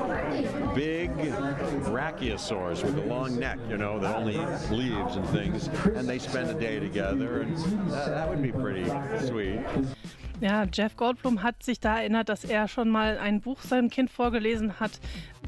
big 0.75 1.11
brachiosaurs 1.85 2.83
with 2.83 2.99
a 2.99 3.07
long 3.07 3.39
neck, 3.39 3.59
you 3.69 3.77
know, 3.77 3.99
that 4.01 4.17
only 4.17 4.34
leaves 4.71 5.17
and 5.17 5.27
things. 5.33 5.69
And 5.97 6.09
they 6.09 6.19
spend 6.19 6.51
a 6.51 6.55
day 6.55 6.79
together, 6.81 7.43
and 7.43 7.57
that, 7.91 8.07
that 8.07 8.29
would 8.29 8.43
be 8.43 8.53
pretty 8.53 8.85
sweet. 9.27 9.61
Ja, 10.41 10.65
Jeff 10.65 10.97
Goldblum 10.97 11.43
hat 11.43 11.63
sich 11.63 11.81
da 11.81 11.99
erinnert, 11.99 12.29
dass 12.29 12.45
er 12.45 12.69
schon 12.69 12.91
mal 12.91 13.19
ein 13.19 13.41
Buch 13.41 13.61
seinem 13.61 13.89
Kind 13.89 14.11
vorgelesen 14.11 14.81
hat, 14.81 15.01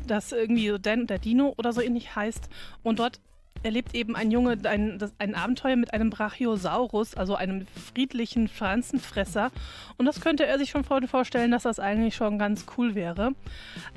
das 0.07 0.33
irgendwie 0.33 0.69
so 0.69 0.79
Dan 0.79 1.07
der 1.07 1.19
Dino 1.19 1.55
oder 1.59 1.73
so 1.73 1.81
ähnlich 1.81 2.15
heißt. 2.15 2.49
Und 2.85 3.01
dort 3.01 3.21
erlebt 3.63 3.95
eben 3.95 4.15
ein 4.15 4.31
Junge 4.31 4.57
ein, 4.65 4.99
das, 4.99 5.13
ein 5.19 5.35
Abenteuer 5.35 5.75
mit 5.75 5.93
einem 5.93 6.11
Brachiosaurus, 6.11 7.17
also 7.17 7.35
einem 7.35 7.67
friedlichen 7.67 8.49
Pflanzenfresser. 8.49 9.51
Und 9.97 10.07
das 10.07 10.21
könnte 10.21 10.47
er 10.47 10.57
sich 10.59 10.71
schon 10.71 10.85
vor- 10.85 11.03
vorstellen, 11.09 11.51
dass 11.51 11.65
das 11.65 11.81
eigentlich 11.81 12.15
schon 12.15 12.39
ganz 12.39 12.65
cool 12.79 12.95
wäre. 12.95 13.33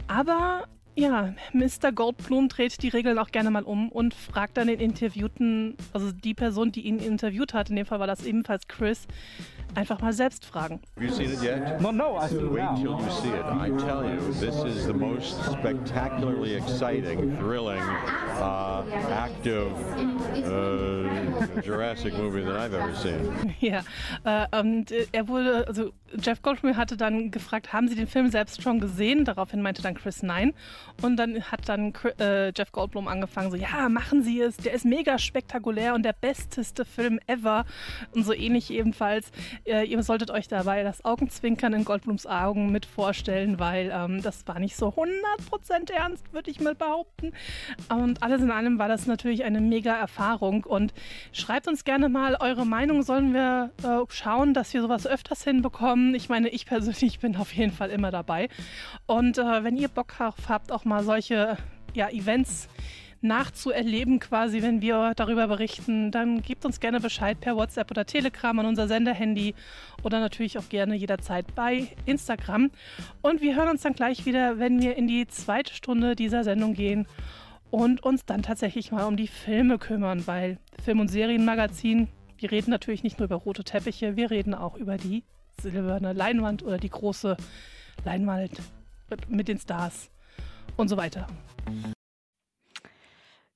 Aber 0.08 0.68
ja, 0.96 1.34
Mr. 1.54 1.92
Goldblum 1.94 2.50
dreht 2.50 2.82
die 2.82 2.90
Regeln 2.90 3.18
auch 3.20 3.32
gerne 3.32 3.52
mal 3.52 3.64
um 3.64 3.90
und 3.90 4.14
fragt 4.14 4.58
dann 4.58 4.68
den 4.68 4.80
Interviewten, 4.80 5.76
also 5.94 6.12
die 6.12 6.34
Person, 6.34 6.72
die 6.72 6.82
ihn 6.82 7.00
interviewt 7.00 7.54
hat, 7.54 7.70
in 7.70 7.76
dem 7.76 7.86
Fall 7.86 8.00
war 8.00 8.08
das 8.08 8.26
ebenfalls 8.26 8.68
Chris, 8.68 9.08
einfach 9.76 10.02
mal 10.02 10.14
selbst 10.14 10.46
fragen. 10.46 10.80
Have 10.96 11.06
you 11.06 11.12
seen 11.12 11.32
it 11.32 11.42
yet? 11.42 11.82
No, 11.82 11.92
no, 11.92 12.18
I 12.18 12.30
Wait 12.32 12.76
till 12.76 13.00
you 13.00 13.12
see 13.22 13.30
it. 13.30 13.46
I 13.46 13.70
tell 13.78 14.04
you, 14.04 14.20
this 14.40 14.64
is 14.64 14.86
the 14.86 14.94
most 14.94 15.44
spectacularly 15.46 16.56
exciting, 16.56 17.38
thrilling, 17.38 17.82
uh, 18.40 18.84
active 19.12 19.72
uh, 20.46 21.62
Jurassic 21.62 22.14
movie 22.16 22.44
that 22.44 22.56
I've 22.56 22.74
ever 22.74 22.96
seen. 22.96 23.56
Ja, 23.60 23.84
äh, 24.24 24.60
und 24.60 24.92
äh, 24.92 25.06
er 25.12 25.28
wurde, 25.28 25.68
also 25.68 25.92
Jeff 26.18 26.42
Goldblum 26.42 26.78
hatte 26.78 26.98
dann 26.98 27.30
gefragt, 27.32 27.74
haben 27.74 27.88
Sie 27.88 27.96
den 27.96 28.08
Film 28.08 28.30
selbst 28.30 28.62
schon 28.62 28.80
gesehen? 28.80 29.26
Daraufhin 29.26 29.62
meinte 29.62 29.82
dann 29.82 29.96
Chris 29.96 30.24
nein. 30.24 30.54
Und 31.02 31.18
dann 31.18 31.44
hat 31.44 31.68
dann 31.68 31.94
äh, 32.20 32.52
Jeff 32.56 32.72
Goldblum 32.72 33.08
angefangen, 33.08 33.52
so, 33.52 33.58
ja, 33.58 33.90
machen 33.90 34.24
Sie 34.24 34.42
es, 34.42 34.58
der 34.58 34.74
ist 34.74 34.86
mega 34.86 35.18
spektakulär 35.18 35.94
und 35.94 36.04
der 36.04 36.14
besteste 36.14 36.86
Film 36.86 37.20
ever. 37.28 37.66
Und 38.14 38.24
so 38.24 38.34
ähnlich 38.34 38.72
ebenfalls. 38.72 39.32
Äh, 39.66 39.86
ihr 39.86 40.02
solltet 40.04 40.32
euch 40.32 40.48
dabei 40.48 40.84
das 40.84 41.04
Augenzwinkern 41.06 41.74
in 41.74 41.86
Goldblums 41.86 42.26
Augen 42.26 42.72
mit 42.72 42.86
vorstellen, 42.86 43.60
weil 43.60 43.92
ähm, 43.94 44.22
das 44.22 44.48
war 44.48 44.60
nicht 44.60 44.76
so 44.76 44.90
100% 44.90 45.92
ernst, 45.92 46.32
würde 46.34 46.52
ich 46.52 46.60
mal 46.60 46.76
behaupten. 46.76 47.34
Und 47.90 48.24
alles 48.24 48.42
in 48.42 48.52
allem 48.52 48.80
war 48.80 48.88
das 48.88 49.06
natürlich 49.06 49.44
eine 49.44 49.62
mega 49.62 49.96
Erfahrung. 49.96 50.64
Und 50.64 50.94
schreibt 51.32 51.68
uns 51.68 51.84
gerne 51.84 52.10
mal 52.10 52.36
eure 52.40 52.66
Meinung. 52.66 53.04
Sollen 53.04 53.34
wir 53.34 53.72
äh, 53.84 54.06
schauen, 54.10 54.54
dass 54.54 54.74
wir 54.74 54.82
sowas 54.82 55.08
öfters 55.08 55.44
hinbekommen? 55.44 56.16
Ich 56.16 56.30
meine, 56.30 56.50
ich 56.50 56.66
persönlich 56.66 57.20
bin 57.20 57.36
auf 57.36 57.54
jeden 57.54 57.72
Fall 57.72 57.90
immer 57.90 58.12
dabei. 58.12 58.50
Und 59.06 59.38
äh, 59.38 59.64
wenn 59.64 59.78
ihr 59.78 59.88
Bock 59.88 60.16
habt, 60.20 60.72
auch 60.72 60.86
mal 60.86 61.04
solche 61.04 61.58
ja, 61.94 62.10
Events 62.10 62.68
nachzuerleben, 63.22 64.20
quasi, 64.20 64.62
wenn 64.62 64.82
wir 64.82 65.14
darüber 65.16 65.48
berichten, 65.48 66.12
dann 66.12 66.42
gebt 66.42 66.66
uns 66.66 66.80
gerne 66.80 67.00
Bescheid 67.00 67.40
per 67.40 67.56
WhatsApp 67.56 67.92
oder 67.92 68.06
Telegram 68.06 68.58
an 68.60 68.66
unser 68.66 68.88
Senderhandy 68.88 69.56
oder 70.04 70.20
natürlich 70.20 70.58
auch 70.58 70.70
gerne 70.70 70.96
jederzeit 70.96 71.54
bei 71.56 71.90
Instagram. 72.06 72.72
Und 73.22 73.42
wir 73.42 73.56
hören 73.56 73.70
uns 73.70 73.82
dann 73.82 73.94
gleich 73.94 74.26
wieder, 74.26 74.60
wenn 74.60 74.82
wir 74.82 74.96
in 74.96 75.08
die 75.08 75.28
zweite 75.28 75.74
Stunde 75.74 76.16
dieser 76.16 76.44
Sendung 76.44 76.74
gehen 76.74 77.08
und 77.72 78.02
uns 78.02 78.26
dann 78.26 78.42
tatsächlich 78.42 78.92
mal 78.92 79.06
um 79.06 79.18
die 79.18 79.28
Filme 79.28 79.78
kümmern, 79.78 80.26
weil 80.26 80.58
Film- 80.84 81.02
und 81.02 81.10
Serienmagazin, 81.10 82.08
wir 82.38 82.52
reden 82.52 82.72
natürlich 82.72 83.04
nicht 83.04 83.20
nur 83.20 83.26
über 83.26 83.36
rote 83.36 83.64
Teppiche, 83.64 84.16
wir 84.16 84.32
reden 84.32 84.54
auch 84.54 84.76
über 84.76 84.98
die 84.98 85.24
silberne 85.62 86.14
Leinwand 86.14 86.64
oder 86.64 86.78
die 86.78 86.90
große 86.90 87.36
Leinwand 88.06 88.52
mit- 89.10 89.30
mit 89.30 89.48
den 89.50 89.60
Stars 89.60 90.10
und 90.78 90.88
so 90.88 90.96
weiter. 90.96 91.28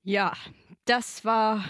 Ja, 0.06 0.34
das 0.84 1.24
war 1.24 1.64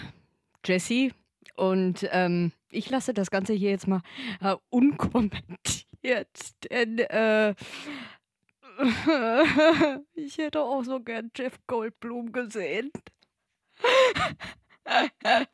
Jessie 0.64 1.12
und 1.54 2.04
ähm, 2.10 2.50
ich 2.68 2.90
lasse 2.90 3.14
das 3.14 3.30
Ganze 3.30 3.52
hier 3.52 3.70
jetzt 3.70 3.86
mal 3.86 4.02
äh, 4.40 4.56
unkommentiert, 4.70 6.28
denn 6.68 6.98
äh, 6.98 7.54
ich 10.14 10.36
hätte 10.38 10.60
auch 10.62 10.82
so 10.82 10.98
gern 10.98 11.30
Jeff 11.36 11.60
Goldblum 11.68 12.32
gesehen. 12.32 12.90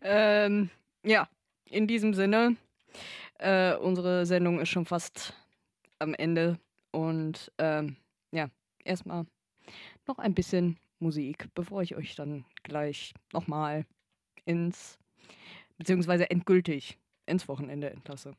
ähm, 0.00 0.70
ja, 1.02 1.28
in 1.64 1.88
diesem 1.88 2.14
Sinne, 2.14 2.54
äh, 3.40 3.74
unsere 3.74 4.26
Sendung 4.26 4.60
ist 4.60 4.68
schon 4.68 4.86
fast 4.86 5.34
am 5.98 6.14
Ende 6.14 6.60
und 6.92 7.50
ähm, 7.58 7.96
ja, 8.30 8.48
erstmal 8.84 9.26
noch 10.06 10.18
ein 10.18 10.34
bisschen 10.34 10.78
Musik, 11.00 11.48
bevor 11.54 11.82
ich 11.82 11.96
euch 11.96 12.14
dann 12.16 12.44
gleich 12.62 13.14
nochmal 13.32 13.86
ins, 14.44 14.98
beziehungsweise 15.76 16.30
endgültig 16.30 16.98
ins 17.26 17.48
Wochenende 17.48 17.90
entlasse. 17.90 18.32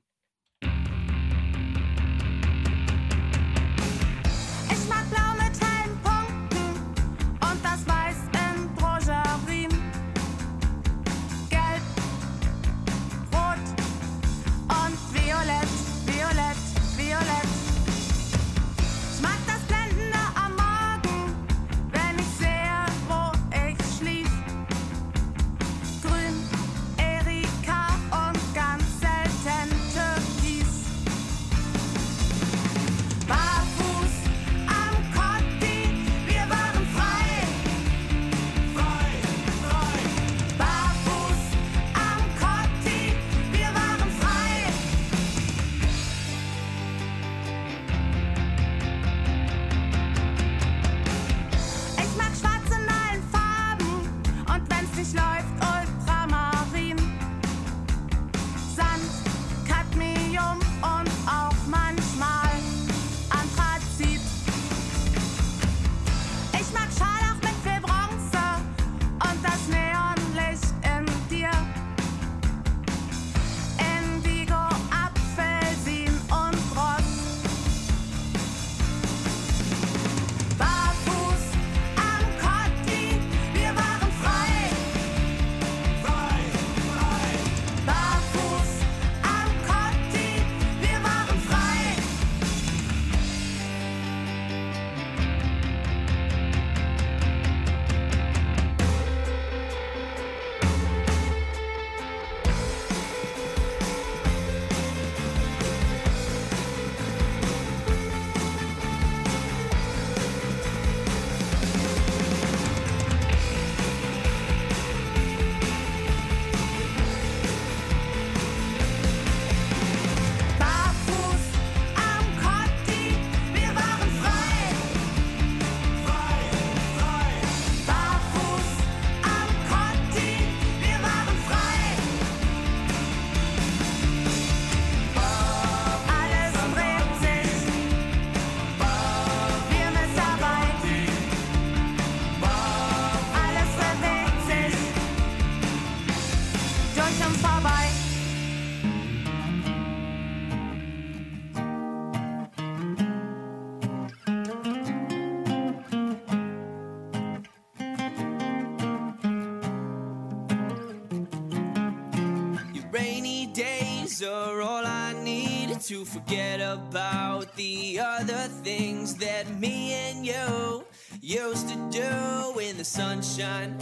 Forget 166.26 166.60
about 166.60 167.56
the 167.56 168.00
other 168.00 168.48
things 168.64 169.16
that 169.16 169.48
me 169.60 169.94
and 169.94 170.26
you 170.26 170.84
used 171.22 171.70
to 171.70 171.76
do 171.92 172.60
in 172.60 172.78
the 172.78 172.84
sunshine 172.84 173.76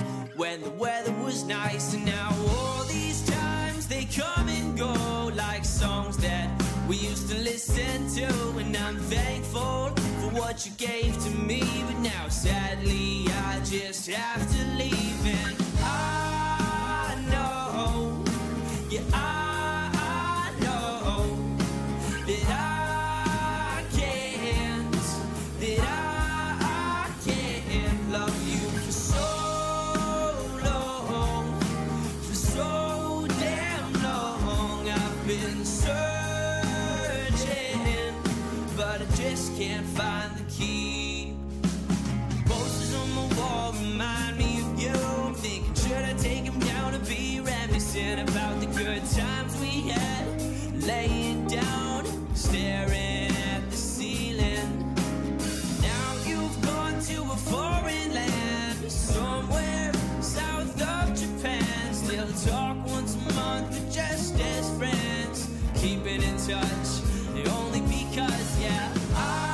touch, 66.48 67.02
only 67.50 67.82
because, 67.82 68.62
yeah. 68.62 68.90
I 69.16 69.47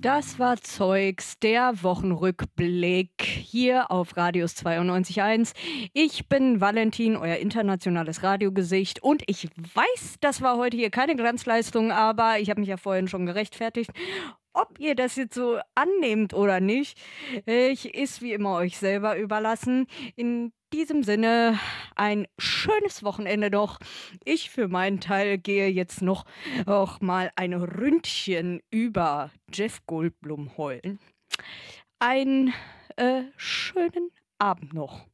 Das 0.00 0.38
war 0.38 0.56
Zeugs, 0.58 1.40
der 1.40 1.82
Wochenrückblick 1.82 3.20
hier 3.20 3.90
auf 3.90 4.16
Radius 4.16 4.52
92.1. 4.52 5.54
Ich 5.92 6.28
bin 6.28 6.60
Valentin, 6.60 7.16
euer 7.16 7.38
internationales 7.38 8.22
Radiogesicht. 8.22 9.02
Und 9.02 9.24
ich 9.26 9.48
weiß, 9.56 10.18
das 10.20 10.40
war 10.40 10.56
heute 10.56 10.76
hier 10.76 10.90
keine 10.90 11.16
Glanzleistung, 11.16 11.90
aber 11.90 12.38
ich 12.38 12.48
habe 12.48 12.60
mich 12.60 12.68
ja 12.68 12.76
vorhin 12.76 13.08
schon 13.08 13.26
gerechtfertigt. 13.26 13.90
Ob 14.60 14.80
ihr 14.80 14.96
das 14.96 15.14
jetzt 15.14 15.34
so 15.34 15.60
annehmt 15.76 16.34
oder 16.34 16.58
nicht, 16.58 17.00
ist 17.46 18.22
wie 18.22 18.32
immer 18.32 18.56
euch 18.56 18.76
selber 18.76 19.16
überlassen. 19.16 19.86
In 20.16 20.52
diesem 20.72 21.04
Sinne 21.04 21.60
ein 21.94 22.26
schönes 22.38 23.04
Wochenende 23.04 23.50
noch. 23.50 23.78
Ich 24.24 24.50
für 24.50 24.66
meinen 24.66 24.98
Teil 24.98 25.38
gehe 25.38 25.68
jetzt 25.68 26.02
noch 26.02 26.24
auch 26.66 27.00
mal 27.00 27.30
ein 27.36 27.52
Ründchen 27.52 28.60
über 28.72 29.30
Jeff 29.52 29.86
Goldblum 29.86 30.56
heulen. 30.56 30.98
Einen 32.00 32.52
äh, 32.96 33.22
schönen 33.36 34.10
Abend 34.38 34.74
noch. 34.74 35.06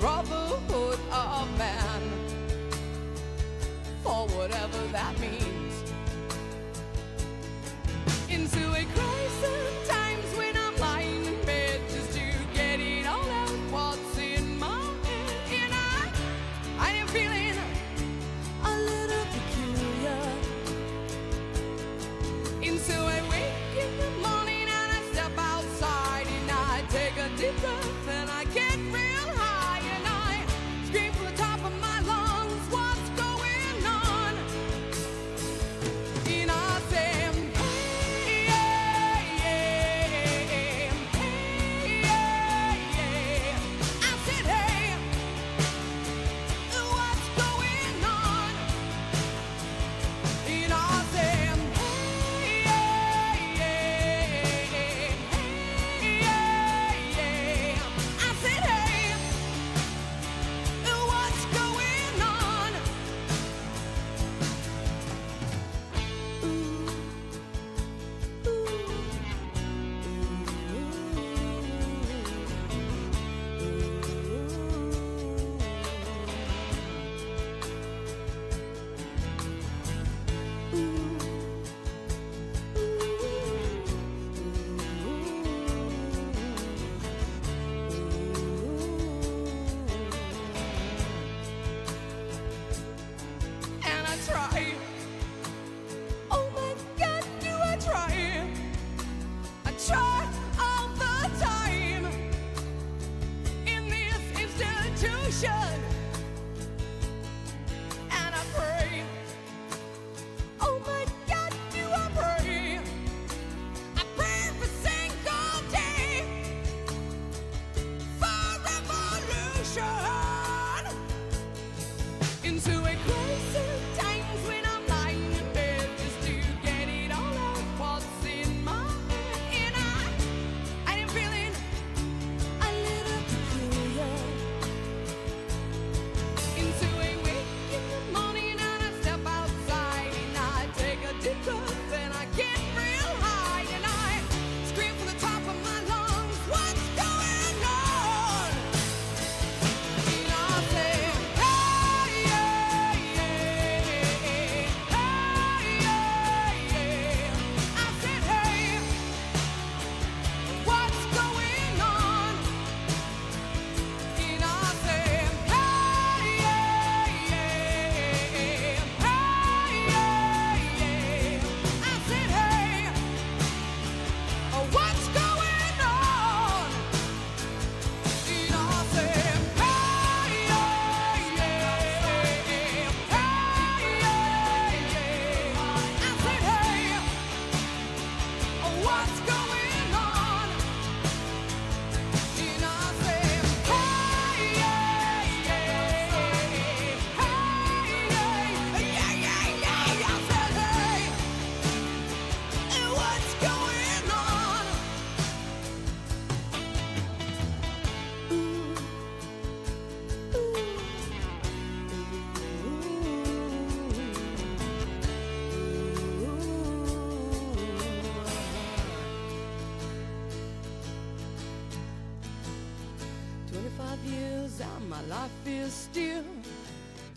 brotherhood 0.00 0.98
of 1.12 1.58
man, 1.58 2.02
for 4.02 4.26
whatever 4.28 4.78
that 4.92 5.20
means. 5.20 5.49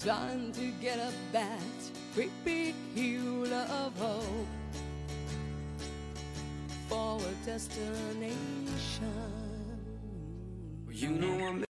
Time 0.05 0.51
to 0.51 0.71
get 0.81 0.99
up 0.99 1.13
that 1.31 1.61
great 2.13 2.29
big 2.43 2.75
of 3.71 3.97
hope 3.97 4.25
for 6.89 7.21
a 7.21 7.45
destiny. 7.45 8.22